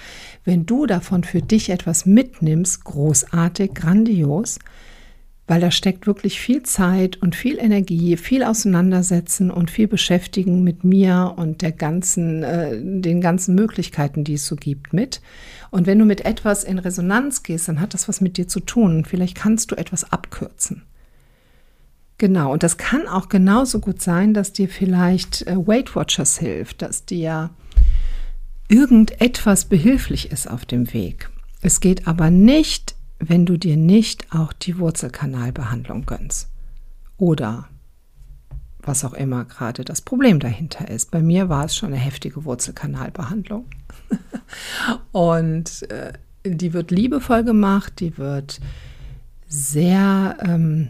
Wenn 0.45 0.67
du 0.67 0.87
davon 0.87 1.25
für 1.25 1.41
dich 1.41 1.71
etwas 1.71 2.05
mitnimmst, 2.05 2.85
großartig, 2.85 3.73
grandios, 3.75 4.59
weil 5.47 5.61
da 5.61 5.71
steckt 5.71 6.07
wirklich 6.07 6.41
viel 6.41 6.63
Zeit 6.63 7.17
und 7.17 7.37
viel 7.37 7.59
Energie, 7.59 8.17
viel 8.17 8.43
Auseinandersetzen 8.43 9.51
und 9.51 9.71
viel 9.71 9.89
Beschäftigen 9.89 10.65
mit 10.65 10.85
mir 10.85 11.35
und 11.37 11.61
der 11.61 11.73
ganzen, 11.73 12.43
äh, 12.43 12.81
den 12.81 13.21
ganzen 13.21 13.55
Möglichkeiten, 13.55 14.25
die 14.25 14.35
es 14.35 14.47
so 14.47 14.57
gibt, 14.57 14.93
mit. 14.95 15.21
Und 15.71 15.87
wenn 15.87 15.99
du 15.99 16.07
mit 16.07 16.25
etwas 16.25 16.65
in 16.65 16.79
Resonanz 16.79 17.43
gehst, 17.43 17.69
dann 17.69 17.81
hat 17.81 17.93
das 17.93 18.09
was 18.09 18.23
mit 18.23 18.39
dir 18.39 18.49
zu 18.49 18.61
tun. 18.61 19.05
Vielleicht 19.05 19.37
kannst 19.37 19.71
du 19.71 19.77
etwas 19.77 20.11
abkürzen. 20.11 20.83
Genau, 22.17 22.53
und 22.53 22.63
das 22.63 22.79
kann 22.79 23.07
auch 23.07 23.29
genauso 23.29 23.81
gut 23.81 24.01
sein, 24.01 24.35
dass 24.35 24.53
dir 24.53 24.69
vielleicht 24.69 25.47
äh, 25.47 25.57
Weight 25.57 25.95
Watchers 25.95 26.39
hilft, 26.39 26.81
dass 26.81 27.05
dir 27.05 27.51
irgendetwas 28.69 29.67
behilflich 29.67 30.31
ist 30.33 30.49
auf 30.49 30.65
dem 30.65 30.95
Weg. 30.95 31.29
Es 31.61 31.81
geht 31.81 32.07
aber 32.07 32.31
nicht 32.31 32.94
wenn 33.19 33.47
du 33.47 33.57
dir 33.57 33.77
nicht 33.77 34.35
auch 34.35 34.53
die 34.53 34.79
Wurzelkanalbehandlung 34.79 36.07
gönnst. 36.07 36.49
Oder 37.17 37.69
was 38.81 39.05
auch 39.05 39.15
immer 39.15 39.45
gerade 39.45 39.85
das 39.85 40.03
Problem 40.03 40.41
dahinter 40.41 40.89
ist. 40.89 41.11
Bei 41.11 41.23
mir 41.23 41.49
war 41.49 41.65
es 41.65 41.77
schon 41.77 41.93
eine 41.93 42.01
heftige 42.01 42.45
Wurzelkanalbehandlung. 42.45 43.65
Und 45.13 45.91
äh, 45.91 46.13
die 46.45 46.73
wird 46.73 46.91
liebevoll 46.91 47.45
gemacht, 47.45 48.01
die 48.01 48.19
wird 48.19 48.61
sehr 49.49 50.37
ähm, 50.41 50.89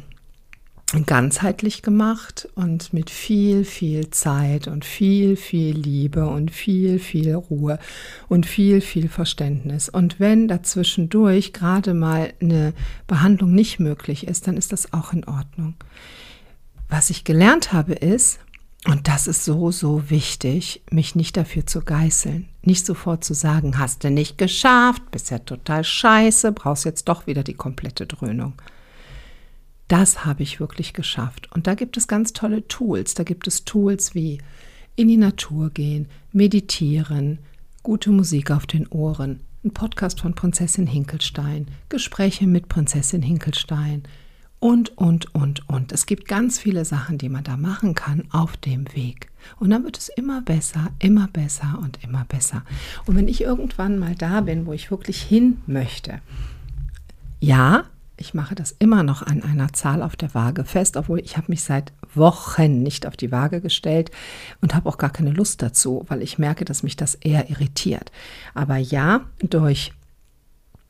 ganzheitlich 1.03 1.83
gemacht 1.83 2.49
und 2.55 2.93
mit 2.93 3.11
viel, 3.11 3.65
viel 3.65 4.11
Zeit 4.11 4.69
und 4.69 4.85
viel, 4.85 5.37
viel 5.37 5.77
Liebe 5.77 6.27
und 6.27 6.51
viel, 6.51 6.99
viel 6.99 7.35
Ruhe 7.35 7.79
und 8.29 8.47
viel, 8.47 8.81
viel 8.81 9.09
Verständnis. 9.09 9.89
Und 9.89 10.21
wenn 10.21 10.47
dazwischendurch 10.47 11.53
gerade 11.53 11.95
mal 11.95 12.33
eine 12.41 12.73
Behandlung 13.07 13.53
nicht 13.53 13.81
möglich 13.81 14.29
ist, 14.29 14.47
dann 14.47 14.57
ist 14.57 14.73
das 14.73 14.93
auch 14.93 15.13
in 15.13 15.25
Ordnung. 15.25 15.75
Was 16.89 17.11
ich 17.11 17.25
gelernt 17.25 17.73
habe 17.73 17.95
ist, 17.95 18.39
und 18.87 19.09
das 19.09 19.27
ist 19.27 19.45
so, 19.45 19.71
so 19.71 20.11
wichtig, 20.11 20.83
mich 20.91 21.15
nicht 21.15 21.39
dafür 21.39 21.67
zu 21.67 21.81
geißeln. 21.81 22.49
Nicht 22.63 22.85
sofort 22.85 23.25
zu 23.25 23.33
sagen, 23.33 23.79
hast 23.79 24.05
du 24.05 24.11
nicht 24.11 24.37
geschafft, 24.37 25.11
bist 25.11 25.31
ja 25.31 25.39
total 25.39 25.83
scheiße, 25.83 26.53
brauchst 26.53 26.85
jetzt 26.85 27.09
doch 27.09 27.27
wieder 27.27 27.43
die 27.43 27.55
komplette 27.55 28.07
Dröhnung 28.07 28.53
das 29.89 30.25
habe 30.25 30.43
ich 30.43 30.61
wirklich 30.61 30.93
geschafft. 30.93 31.51
Und 31.53 31.67
da 31.67 31.75
gibt 31.75 31.97
es 31.97 32.09
ganz 32.09 32.33
tolle 32.33 32.67
Tools. 32.69 33.15
Da 33.15 33.23
gibt 33.23 33.47
es 33.47 33.65
Tools 33.65 34.15
wie 34.15 34.39
in 34.97 35.09
die 35.09 35.17
Natur 35.17 35.71
gehen, 35.71 36.09
meditieren, 36.33 37.39
gute 37.83 38.11
Musik 38.11 38.51
auf 38.51 38.67
den 38.67 38.87
Ohren, 38.89 39.41
ein 39.65 39.73
Podcast 39.73 40.21
von 40.21 40.35
Prinzessin 40.35 40.87
Hinkelstein, 40.87 41.67
Gespräche 41.89 42.47
mit 42.47 42.69
Prinzessin 42.69 43.23
Hinkelstein 43.23 44.05
und, 44.61 44.97
und, 44.97 45.35
und, 45.35 45.69
und. 45.69 45.93
Es 45.93 46.07
gibt 46.07 46.29
ganz 46.29 46.59
viele 46.59 46.85
Sachen, 46.85 47.19
die 47.19 47.29
man 47.29 47.45
da 47.45 47.57
machen 47.57 47.95
kann 47.95 48.25
auf 48.31 48.57
dem 48.57 48.87
Weg. 48.95 49.29
Und 49.59 49.71
dann 49.71 49.85
wird 49.85 49.99
es 49.99 50.09
immer 50.09 50.41
besser, 50.41 50.91
immer 50.99 51.29
besser 51.29 51.79
und 51.83 52.03
immer 52.03 52.25
besser. 52.25 52.63
Und 53.05 53.17
wenn 53.17 53.29
ich 53.29 53.43
irgendwann 53.43 53.99
mal 53.99 54.15
da 54.15 54.41
bin, 54.41 54.65
wo 54.65 54.73
ich 54.73 54.91
wirklich 54.91 55.21
hin 55.21 55.59
möchte, 55.67 56.21
ja, 57.41 57.85
ich 58.17 58.35
mache 58.35 58.55
das 58.55 58.75
immer 58.79 59.03
noch 59.03 59.23
an 59.23 59.43
einer 59.43 59.73
Zahl 59.73 60.03
auf 60.03 60.15
der 60.15 60.35
Waage 60.35 60.65
fest, 60.65 60.97
obwohl 60.97 61.21
ich 61.21 61.37
habe 61.37 61.47
mich 61.49 61.65
seit 61.65 61.93
Wochen 62.15 62.83
nicht 62.83 63.07
auf 63.07 63.17
die 63.17 63.33
Waage 63.33 63.61
gestellt 63.61 64.11
und 64.61 64.75
habe 64.75 64.89
auch 64.89 64.99
gar 64.99 65.11
keine 65.11 65.31
Lust 65.31 65.63
dazu, 65.63 66.05
weil 66.09 66.23
ich 66.23 66.39
merke, 66.39 66.65
dass 66.65 66.83
mich 66.83 66.97
das 66.97 67.17
eher 67.17 67.51
irritiert. 67.51 68.13
Aber 68.55 68.77
ja, 68.77 69.23
durch 69.41 69.93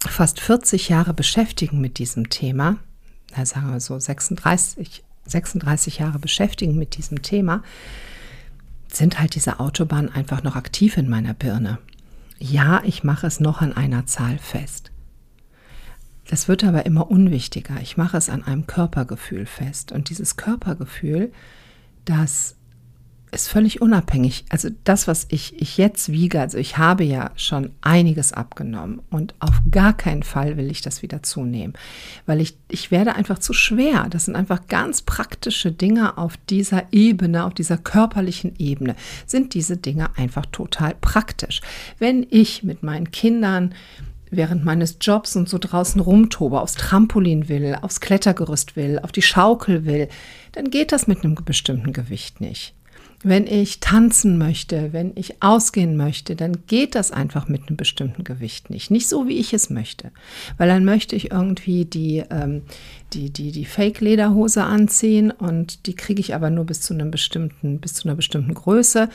fast 0.00 0.40
40 0.40 0.90
Jahre 0.90 1.14
Beschäftigen 1.14 1.80
mit 1.80 1.98
diesem 1.98 2.28
Thema, 2.28 2.76
sagen 3.42 3.72
wir 3.72 3.80
so 3.80 3.98
36, 3.98 5.02
36 5.26 5.98
Jahre 5.98 6.18
Beschäftigen 6.18 6.76
mit 6.76 6.96
diesem 6.96 7.22
Thema, 7.22 7.62
sind 8.92 9.18
halt 9.18 9.34
diese 9.34 9.60
Autobahnen 9.60 10.12
einfach 10.14 10.42
noch 10.42 10.56
aktiv 10.56 10.98
in 10.98 11.08
meiner 11.08 11.34
Birne. 11.34 11.78
Ja, 12.38 12.82
ich 12.84 13.02
mache 13.02 13.26
es 13.26 13.40
noch 13.40 13.62
an 13.62 13.72
einer 13.72 14.06
Zahl 14.06 14.38
fest. 14.38 14.90
Das 16.28 16.48
wird 16.48 16.64
aber 16.64 16.86
immer 16.86 17.10
unwichtiger. 17.10 17.74
Ich 17.82 17.96
mache 17.96 18.16
es 18.16 18.28
an 18.28 18.42
einem 18.42 18.66
Körpergefühl 18.66 19.46
fest. 19.46 19.92
Und 19.92 20.08
dieses 20.08 20.36
Körpergefühl, 20.36 21.32
das 22.04 22.56
ist 23.34 23.48
völlig 23.48 23.82
unabhängig. 23.82 24.44
Also 24.48 24.68
das, 24.84 25.08
was 25.08 25.26
ich, 25.28 25.60
ich 25.60 25.76
jetzt 25.76 26.10
wiege, 26.10 26.40
also 26.40 26.56
ich 26.56 26.78
habe 26.78 27.04
ja 27.04 27.32
schon 27.36 27.72
einiges 27.80 28.32
abgenommen 28.32 29.00
und 29.10 29.34
auf 29.40 29.60
gar 29.70 29.92
keinen 29.92 30.22
Fall 30.22 30.56
will 30.56 30.70
ich 30.70 30.82
das 30.82 31.02
wieder 31.02 31.22
zunehmen, 31.22 31.74
weil 32.26 32.40
ich, 32.40 32.56
ich 32.68 32.90
werde 32.90 33.16
einfach 33.16 33.38
zu 33.38 33.52
schwer. 33.52 34.06
Das 34.08 34.26
sind 34.26 34.36
einfach 34.36 34.68
ganz 34.68 35.02
praktische 35.02 35.72
Dinge 35.72 36.16
auf 36.16 36.36
dieser 36.48 36.84
Ebene, 36.92 37.44
auf 37.44 37.54
dieser 37.54 37.76
körperlichen 37.76 38.54
Ebene, 38.58 38.94
sind 39.26 39.54
diese 39.54 39.76
Dinge 39.76 40.16
einfach 40.16 40.46
total 40.46 40.94
praktisch. 41.00 41.60
Wenn 41.98 42.26
ich 42.30 42.62
mit 42.62 42.82
meinen 42.82 43.10
Kindern 43.10 43.74
während 44.36 44.64
meines 44.64 44.98
Jobs 45.00 45.36
und 45.36 45.48
so 45.48 45.58
draußen 45.58 46.00
rumtobe, 46.00 46.60
aufs 46.60 46.74
Trampolin 46.74 47.48
will, 47.48 47.76
aufs 47.80 48.00
Klettergerüst 48.00 48.76
will, 48.76 48.98
auf 48.98 49.12
die 49.12 49.22
Schaukel 49.22 49.84
will, 49.84 50.08
dann 50.52 50.70
geht 50.70 50.92
das 50.92 51.06
mit 51.06 51.24
einem 51.24 51.34
bestimmten 51.34 51.92
Gewicht 51.92 52.40
nicht. 52.40 52.74
Wenn 53.26 53.46
ich 53.46 53.80
tanzen 53.80 54.36
möchte, 54.36 54.92
wenn 54.92 55.12
ich 55.14 55.42
ausgehen 55.42 55.96
möchte, 55.96 56.36
dann 56.36 56.66
geht 56.66 56.94
das 56.94 57.10
einfach 57.10 57.48
mit 57.48 57.66
einem 57.66 57.78
bestimmten 57.78 58.22
Gewicht 58.22 58.68
nicht. 58.68 58.90
Nicht 58.90 59.08
so, 59.08 59.26
wie 59.26 59.38
ich 59.38 59.54
es 59.54 59.70
möchte. 59.70 60.10
Weil 60.58 60.68
dann 60.68 60.84
möchte 60.84 61.16
ich 61.16 61.30
irgendwie 61.30 61.86
die, 61.86 62.22
ähm, 62.30 62.62
die, 63.14 63.30
die, 63.30 63.50
die 63.50 63.64
Fake-Lederhose 63.64 64.62
anziehen 64.62 65.30
und 65.30 65.86
die 65.86 65.96
kriege 65.96 66.20
ich 66.20 66.34
aber 66.34 66.50
nur 66.50 66.66
bis 66.66 66.82
zu 66.82 66.92
einem 66.92 67.10
bestimmten, 67.10 67.80
bis 67.80 67.94
zu 67.94 68.06
einer 68.06 68.14
bestimmten 68.14 68.52
Größe 68.52 69.08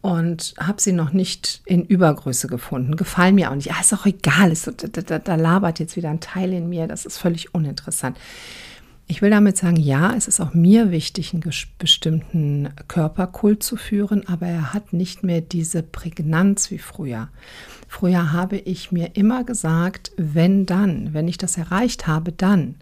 und 0.00 0.54
habe 0.58 0.80
sie 0.80 0.92
noch 0.92 1.12
nicht 1.12 1.60
in 1.66 1.84
Übergröße 1.84 2.48
gefunden. 2.48 2.96
Gefallen 2.96 3.34
mir 3.34 3.50
auch 3.50 3.54
nicht. 3.54 3.72
Ah, 3.72 3.80
ist 3.80 3.92
auch 3.92 4.06
egal. 4.06 4.50
Ist, 4.50 4.66
da, 4.68 5.02
da, 5.02 5.18
da 5.18 5.34
labert 5.34 5.78
jetzt 5.78 5.96
wieder 5.96 6.08
ein 6.08 6.20
Teil 6.20 6.54
in 6.54 6.70
mir. 6.70 6.86
Das 6.86 7.04
ist 7.04 7.18
völlig 7.18 7.54
uninteressant. 7.54 8.16
Ich 9.10 9.22
will 9.22 9.30
damit 9.30 9.56
sagen, 9.56 9.74
ja, 9.74 10.14
es 10.14 10.28
ist 10.28 10.38
auch 10.38 10.54
mir 10.54 10.92
wichtig, 10.92 11.34
einen 11.34 11.42
bestimmten 11.78 12.68
Körperkult 12.86 13.60
zu 13.60 13.74
führen, 13.74 14.28
aber 14.28 14.46
er 14.46 14.72
hat 14.72 14.92
nicht 14.92 15.24
mehr 15.24 15.40
diese 15.40 15.82
Prägnanz 15.82 16.70
wie 16.70 16.78
früher. 16.78 17.28
Früher 17.88 18.30
habe 18.30 18.56
ich 18.58 18.92
mir 18.92 19.16
immer 19.16 19.42
gesagt, 19.42 20.12
wenn 20.16 20.64
dann, 20.64 21.12
wenn 21.12 21.26
ich 21.26 21.38
das 21.38 21.58
erreicht 21.58 22.06
habe, 22.06 22.30
dann. 22.30 22.76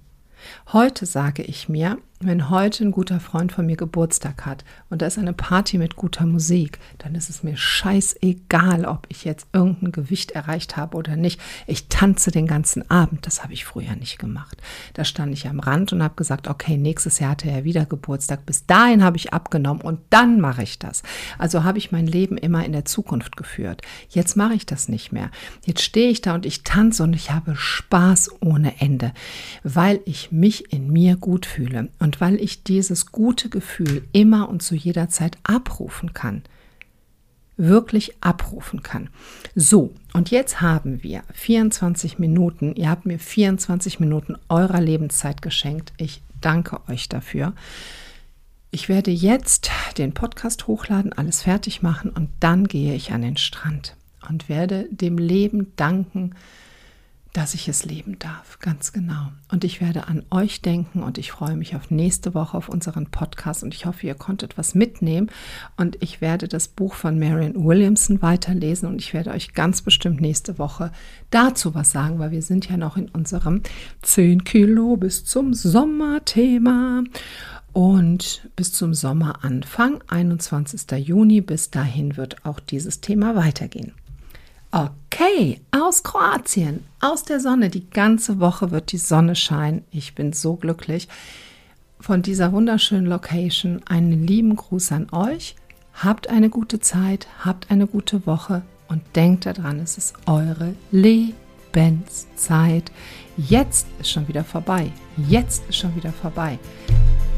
Heute 0.71 1.07
sage 1.07 1.43
ich 1.43 1.71
mir, 1.71 1.97
wenn 2.21 2.51
heute 2.51 2.85
ein 2.85 2.91
guter 2.91 3.21
Freund 3.21 3.53
von 3.53 3.67
mir 3.67 3.77
Geburtstag 3.77 4.45
hat 4.45 4.65
und 4.91 5.03
da 5.03 5.07
ist 5.07 5.19
eine 5.19 5.33
Party 5.33 5.79
mit 5.79 5.95
guter 5.95 6.27
Musik, 6.27 6.81
dann 6.99 7.15
ist 7.15 7.31
es 7.31 7.45
mir 7.45 7.57
scheißegal, 7.57 8.87
ob 8.87 9.07
ich 9.09 9.25
jetzt 9.25 9.47
irgendein 9.53 9.93
Gewicht 9.93 10.33
erreicht 10.33 10.77
habe 10.77 10.97
oder 10.97 11.15
nicht. 11.15 11.41
Ich 11.69 11.89
tanze 11.89 12.33
den 12.33 12.49
ganzen 12.49 12.91
Abend. 12.91 13.25
Das 13.27 13.45
habe 13.45 13.53
ich 13.53 13.65
früher 13.65 13.95
nicht 13.95 14.19
gemacht. 14.19 14.57
Da 14.95 15.05
stand 15.05 15.33
ich 15.33 15.47
am 15.47 15.61
Rand 15.61 15.93
und 15.93 16.03
habe 16.03 16.17
gesagt, 16.17 16.49
okay, 16.49 16.77
nächstes 16.77 17.21
Jahr 17.21 17.33
hat 17.33 17.45
er 17.45 17.59
ja 17.59 17.65
wieder 17.65 17.87
Geburtstag. 17.87 18.45
Bis 18.47 18.67
dahin 18.67 19.05
habe 19.05 19.17
ich 19.17 19.33
abgenommen 19.33 19.83
und 19.83 20.01
dann 20.11 20.41
mache 20.41 20.65
ich 20.65 20.79
das. 20.81 21.05
Also 21.39 21.63
habe 21.63 21.79
ich 21.79 21.93
mein 21.93 22.09
Leben 22.09 22.37
immer 22.37 22.65
in 22.65 22.73
der 22.73 22.85
Zukunft 22.85 23.37
geführt. 23.37 23.83
Jetzt 24.09 24.37
mache 24.37 24.55
ich 24.55 24.67
das 24.67 24.89
nicht 24.89 25.13
mehr. 25.13 25.31
Jetzt 25.65 25.83
stehe 25.83 26.11
ich 26.11 26.21
da 26.21 26.35
und 26.35 26.47
ich 26.47 26.65
tanze 26.65 27.05
und 27.05 27.13
ich 27.13 27.31
habe 27.31 27.55
Spaß 27.55 28.31
ohne 28.41 28.81
Ende, 28.81 29.13
weil 29.63 30.01
ich 30.05 30.33
mich 30.33 30.73
in 30.73 30.93
mir 30.93 31.17
gut 31.17 31.47
fühle. 31.47 31.91
Und 32.01 32.08
und 32.09 32.23
weil 32.23 32.41
ich 32.41 32.63
dieses 32.65 33.13
gute 33.13 33.51
Gefühl 33.51 34.03
immer 34.13 34.49
und 34.49 34.63
zu 34.63 34.75
jeder 34.75 35.11
Zeit 35.11 35.37
abrufen 35.43 36.15
kann. 36.15 36.43
Wirklich 37.59 38.15
abrufen 38.23 38.83
kann. 38.83 39.11
So, 39.55 39.93
und 40.15 40.31
jetzt 40.31 40.63
haben 40.63 41.03
wir 41.03 41.23
24 41.35 42.19
Minuten. 42.19 42.75
Ihr 42.77 42.89
habt 42.89 43.05
mir 43.05 43.19
24 43.19 44.01
Minuten 44.01 44.37
eurer 44.49 44.81
Lebenszeit 44.81 45.43
geschenkt. 45.43 45.93
Ich 45.99 46.23
danke 46.41 46.81
euch 46.89 47.11
dafür. 47.11 47.53
Ich 48.71 48.89
werde 48.89 49.11
jetzt 49.11 49.71
den 49.99 50.15
Podcast 50.15 50.67
hochladen, 50.67 51.13
alles 51.13 51.43
fertig 51.43 51.83
machen 51.83 52.09
und 52.09 52.31
dann 52.41 52.67
gehe 52.69 52.95
ich 52.95 53.13
an 53.13 53.21
den 53.21 53.37
Strand 53.37 53.97
und 54.31 54.49
werde 54.49 54.89
dem 54.91 55.19
Leben 55.19 55.75
danken, 55.77 56.35
dass 57.33 57.55
ich 57.55 57.69
es 57.69 57.85
leben 57.85 58.19
darf, 58.19 58.59
ganz 58.59 58.93
genau. 58.93 59.29
Und 59.51 59.65
ich 59.65 59.81
werde 59.81 60.09
an 60.09 60.25
euch 60.31 60.63
denken 60.63 61.03
und 61.03 61.19
ich 61.19 61.31
freue 61.31 61.57
mich 61.57 61.77
auf 61.77 61.91
nächste 61.91 62.35
Woche 62.35 62.57
auf 62.57 62.69
unseren 62.69 63.07
Podcast 63.07 63.63
und 63.63 63.75
ich 63.75 63.87
hoffe, 63.87 64.07
ihr 64.07 64.15
konntet 64.15 64.57
was 64.57 64.75
mitnehmen 64.75 65.31
und 65.77 65.97
ich 66.01 66.21
werde 66.21 66.49
das 66.49 66.69
Buch 66.69 66.95
von 66.95 67.19
Marion 67.19 67.65
Williamson 67.65 68.23
weiterlesen 68.23 68.89
und 68.89 69.01
ich 69.01 69.15
werde 69.15 69.31
euch 69.31 69.53
ganz 69.53 69.83
bestimmt 69.83 70.21
nächste 70.21 70.59
Woche 70.59 70.91
dazu 71.31 71.75
was 71.75 71.93
sagen, 71.93 72.19
weil 72.19 72.31
wir 72.31 72.43
sind 72.43 72.69
ja 72.69 72.77
noch 72.77 72.97
in 72.97 73.09
unserem 73.09 73.63
10 74.03 74.45
Kilo 74.45 74.97
bis 74.97 75.25
zum 75.25 75.55
Sommerthema. 75.55 77.05
Und 77.75 78.49
bis 78.57 78.73
zum 78.73 78.93
Sommeranfang, 78.95 80.03
21. 80.09 81.07
Juni, 81.07 81.43
bis 81.43 81.71
dahin 81.71 82.17
wird 82.17 82.45
auch 82.45 82.59
dieses 82.59 83.01
Thema 83.01 83.37
weitergehen. 83.37 83.93
Okay, 84.71 85.63
aus 85.71 86.03
Kroatien, 86.03 86.85
aus 87.01 87.23
der 87.23 87.41
Sonne. 87.41 87.71
Die 87.71 87.89
ganze 87.89 88.39
Woche 88.39 88.71
wird 88.71 88.93
die 88.93 88.99
Sonne 88.99 89.35
scheinen. 89.35 89.83
Ich 89.91 90.15
bin 90.15 90.35
so 90.35 90.57
glücklich. 90.57 91.09
Von 92.01 92.21
dieser 92.21 92.53
wunderschönen 92.53 93.07
Location 93.07 93.81
einen 93.89 94.27
lieben 94.27 94.57
Gruß 94.57 94.93
an 94.93 95.09
euch. 95.11 95.57
Habt 95.95 96.29
eine 96.29 96.51
gute 96.51 96.81
Zeit, 96.81 97.29
habt 97.41 97.71
eine 97.71 97.87
gute 97.87 98.27
Woche 98.27 98.63
und 98.89 99.01
denkt 99.17 99.47
daran, 99.47 99.81
es 99.81 99.97
ist 99.97 100.15
eure 100.27 100.75
Lebenszeit. 100.91 102.93
Jetzt 103.37 103.87
ist 104.01 104.11
schon 104.11 104.29
wieder 104.29 104.45
vorbei. 104.45 104.93
Jetzt 105.29 105.63
ist 105.69 105.79
schon 105.79 105.97
wieder 105.97 106.13
vorbei. 106.13 106.59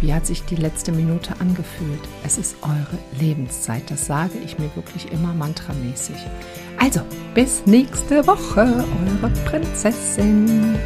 Wie 0.00 0.12
hat 0.12 0.26
sich 0.26 0.42
die 0.44 0.56
letzte 0.56 0.92
Minute 0.92 1.40
angefühlt? 1.40 2.00
Es 2.24 2.38
ist 2.38 2.56
eure 2.62 2.98
Lebenszeit. 3.20 3.90
Das 3.90 4.06
sage 4.06 4.38
ich 4.44 4.58
mir 4.58 4.70
wirklich 4.74 5.12
immer 5.12 5.32
mantramäßig. 5.32 6.16
Also, 6.82 7.00
bis 7.34 7.66
nächste 7.66 8.26
Woche, 8.26 8.62
eure 8.62 9.30
Prinzessin. 9.44 10.78